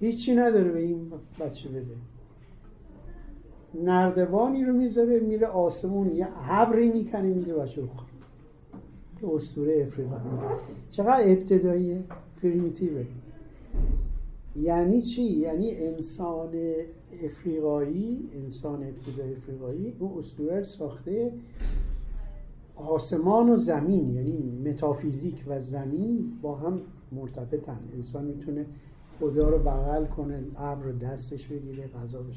[0.00, 1.94] هیچی نداره به این بچه بده.
[3.74, 7.88] نردبانی رو می‌ذاره میره آسمون یه حبری می‌کنه میده بچه رو
[9.20, 10.22] که اسطوره افریقایی.
[10.90, 12.02] چقدر ابتداییه؟
[12.42, 13.04] پریمیتیوه.
[14.56, 16.48] یعنی چی؟ یعنی انسان
[17.24, 21.32] افریقایی انسان ابتدای افریقایی اون اسطوره ساخته
[22.76, 26.80] آسمان و زمین یعنی متافیزیک و زمین با هم
[27.12, 27.78] مرتبطن.
[27.94, 28.66] انسان می‌تونه
[29.20, 32.34] خدا رو بغل کنه ابر رو دستش بگیره غذا بده.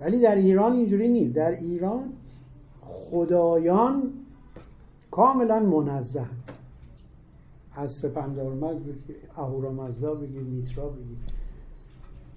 [0.00, 1.34] ولی در ایران اینجوری نیست.
[1.34, 2.12] در ایران
[2.80, 4.12] خدایان
[5.10, 6.26] کاملا منزه
[7.72, 11.16] از سپندارمز بگیر اهورامزدا بگیر میترا بگیر.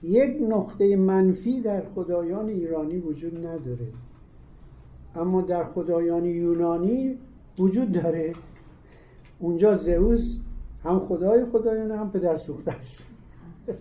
[0.04, 3.88] یک نقطه منفی در خدایان ایرانی وجود نداره.
[5.16, 7.18] اما در خدایان یونانی
[7.60, 8.34] وجود داره.
[9.40, 10.40] اونجا زئوس
[10.84, 13.06] هم خدای خدایان هم پدر سوخته است.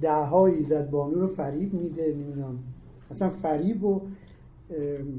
[0.00, 2.58] ده ها ایزد بانو رو فریب میده نمی‌دونم.
[3.10, 4.08] اصلا فریب و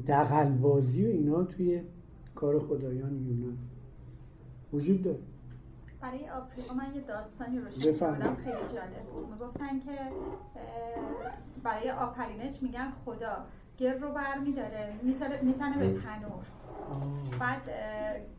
[0.06, 1.82] دقلبازی و اینا توی
[2.34, 3.58] کار خدایان یونان.
[4.72, 5.18] وجود داره.
[6.00, 7.70] برای آفریقا من یه داستانی رو.
[7.70, 8.34] شنیدم.
[8.34, 9.28] خیلی جالب بود.
[9.32, 9.98] می‌گفتن که
[11.62, 13.44] برای آفرینش میگن خدا.
[13.80, 16.46] گل رو برمیداره می‌زنه به تنور.
[17.40, 17.62] بعد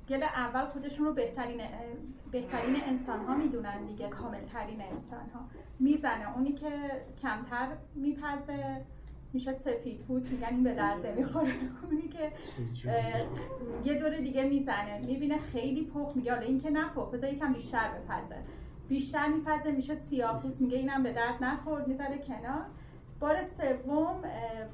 [0.10, 1.62] گل اول خودشون رو بهترین
[2.32, 5.40] بهترین انسان ها می‌دونن دیگه کامل ترین انسان ها
[5.80, 6.36] می‌زنه.
[6.38, 6.70] اونی که
[7.22, 8.82] کمتر میپزه
[9.34, 11.54] میشه سفید پوست میگن این به درد نمی‌خوره.
[11.84, 12.32] اونی که
[13.86, 17.54] یه دور دیگه می‌زنه می‌بینه خیلی پخ میگه حالا این که نه پخ بذار یکم
[17.54, 18.38] بیشتر بپزه.
[18.90, 20.62] بیشتر میپزه میشه سیاه پوست.
[20.62, 21.88] میگه اینم به درد نخورد.
[21.88, 22.66] می‌ذاره کنار.
[23.22, 24.16] بار سوم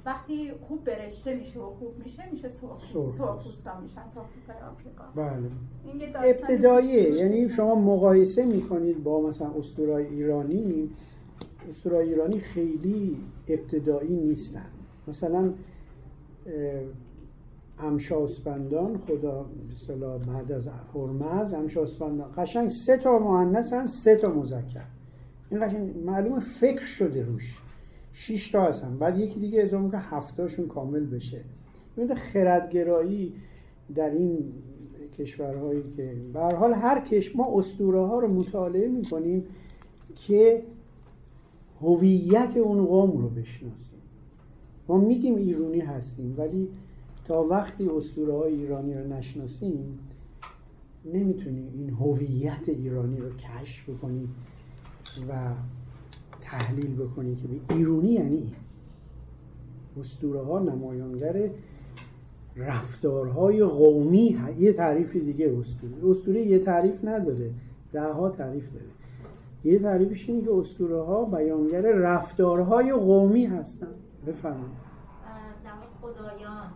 [0.05, 5.03] وقتی خوب برشته میشه و خوب میشه میشه سرخ سرخ سرخپوستا میشن سرخپوستای آفریقا.
[5.15, 6.29] بله.
[6.29, 7.09] ابتداییه.
[7.13, 10.89] یعنی شما مقایسه می‌کنید با مثلا اسطورای ایرانی.
[11.69, 13.17] اسطورای ایرانی خیلی
[13.47, 14.67] ابتدایی نیستن.
[15.07, 15.53] مثلا
[17.79, 24.85] امشاسپندان خدا اصطلاح بعد از هرمز امشاسپندان قشنگ سه تا مؤنثن سه تا مذکر.
[25.49, 27.61] این قشنگ معلومه فکر شده روش.
[28.19, 28.97] شش تا هستن.
[28.97, 31.41] بعد یکی دیگه اضافه می‌کنه هفتاشون کامل بشه.
[31.97, 33.33] ببینید خردگرایی
[33.95, 34.53] در این
[35.17, 39.43] کشورهایی که به حال هر کش ما اسطوره ها رو مطالعه می‌کنیم
[40.15, 40.63] که
[41.81, 43.99] هویت اون قوم رو بشناسیم.
[44.87, 46.69] ما میگیم ایرانی هستیم ولی
[47.25, 49.99] تا وقتی اسطوره های ایرانی رو نشناسیم
[51.05, 54.35] نمی‌تونیم این هویت ایرانی رو کشف بکنیم
[55.29, 55.53] و
[56.51, 58.55] تحلیل بکنیم که به ایرانی یعنی این.
[59.99, 61.49] اسطوره ها نمایانگر
[62.55, 65.93] رفتارهای قومی یه تعریف دیگه اسطوره.
[66.09, 67.51] اسطوره یه تعریف نداره
[67.93, 68.85] ده ها تعریف داره.
[69.63, 73.93] یه تعریفش اینه که اسطوره ها بیانگر رفتارهای قومی هستن.
[74.27, 74.87] بفرمایید.
[76.01, 76.71] خدایان اه،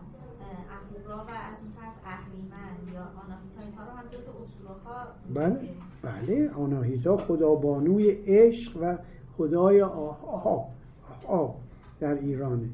[0.70, 5.68] اهورا و از اون طرف اهریمن یا آناهیتا اینها رو هم جز اسطوره ها بله
[6.02, 6.50] بله.
[6.50, 8.98] آناهیتا خدابانوی عشق و
[9.36, 10.68] خدای آب
[11.28, 11.56] آب
[12.00, 12.68] در ایرانه.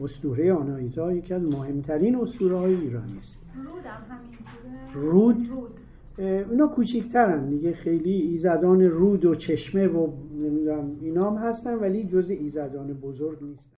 [0.00, 3.38] اسطوره آناهیتا یکی از مهمترین اسطوره های ایرانی است.
[3.56, 5.70] رودم همینجوره رود؟ رود.
[6.18, 7.48] اه، اینا کوچیکترن.
[7.48, 13.42] دیگه خیلی ایزدان رود و چشمه و نمی‌دونم اینا هم هستن ولی جز ایزدان بزرگ
[13.42, 13.70] نیستن.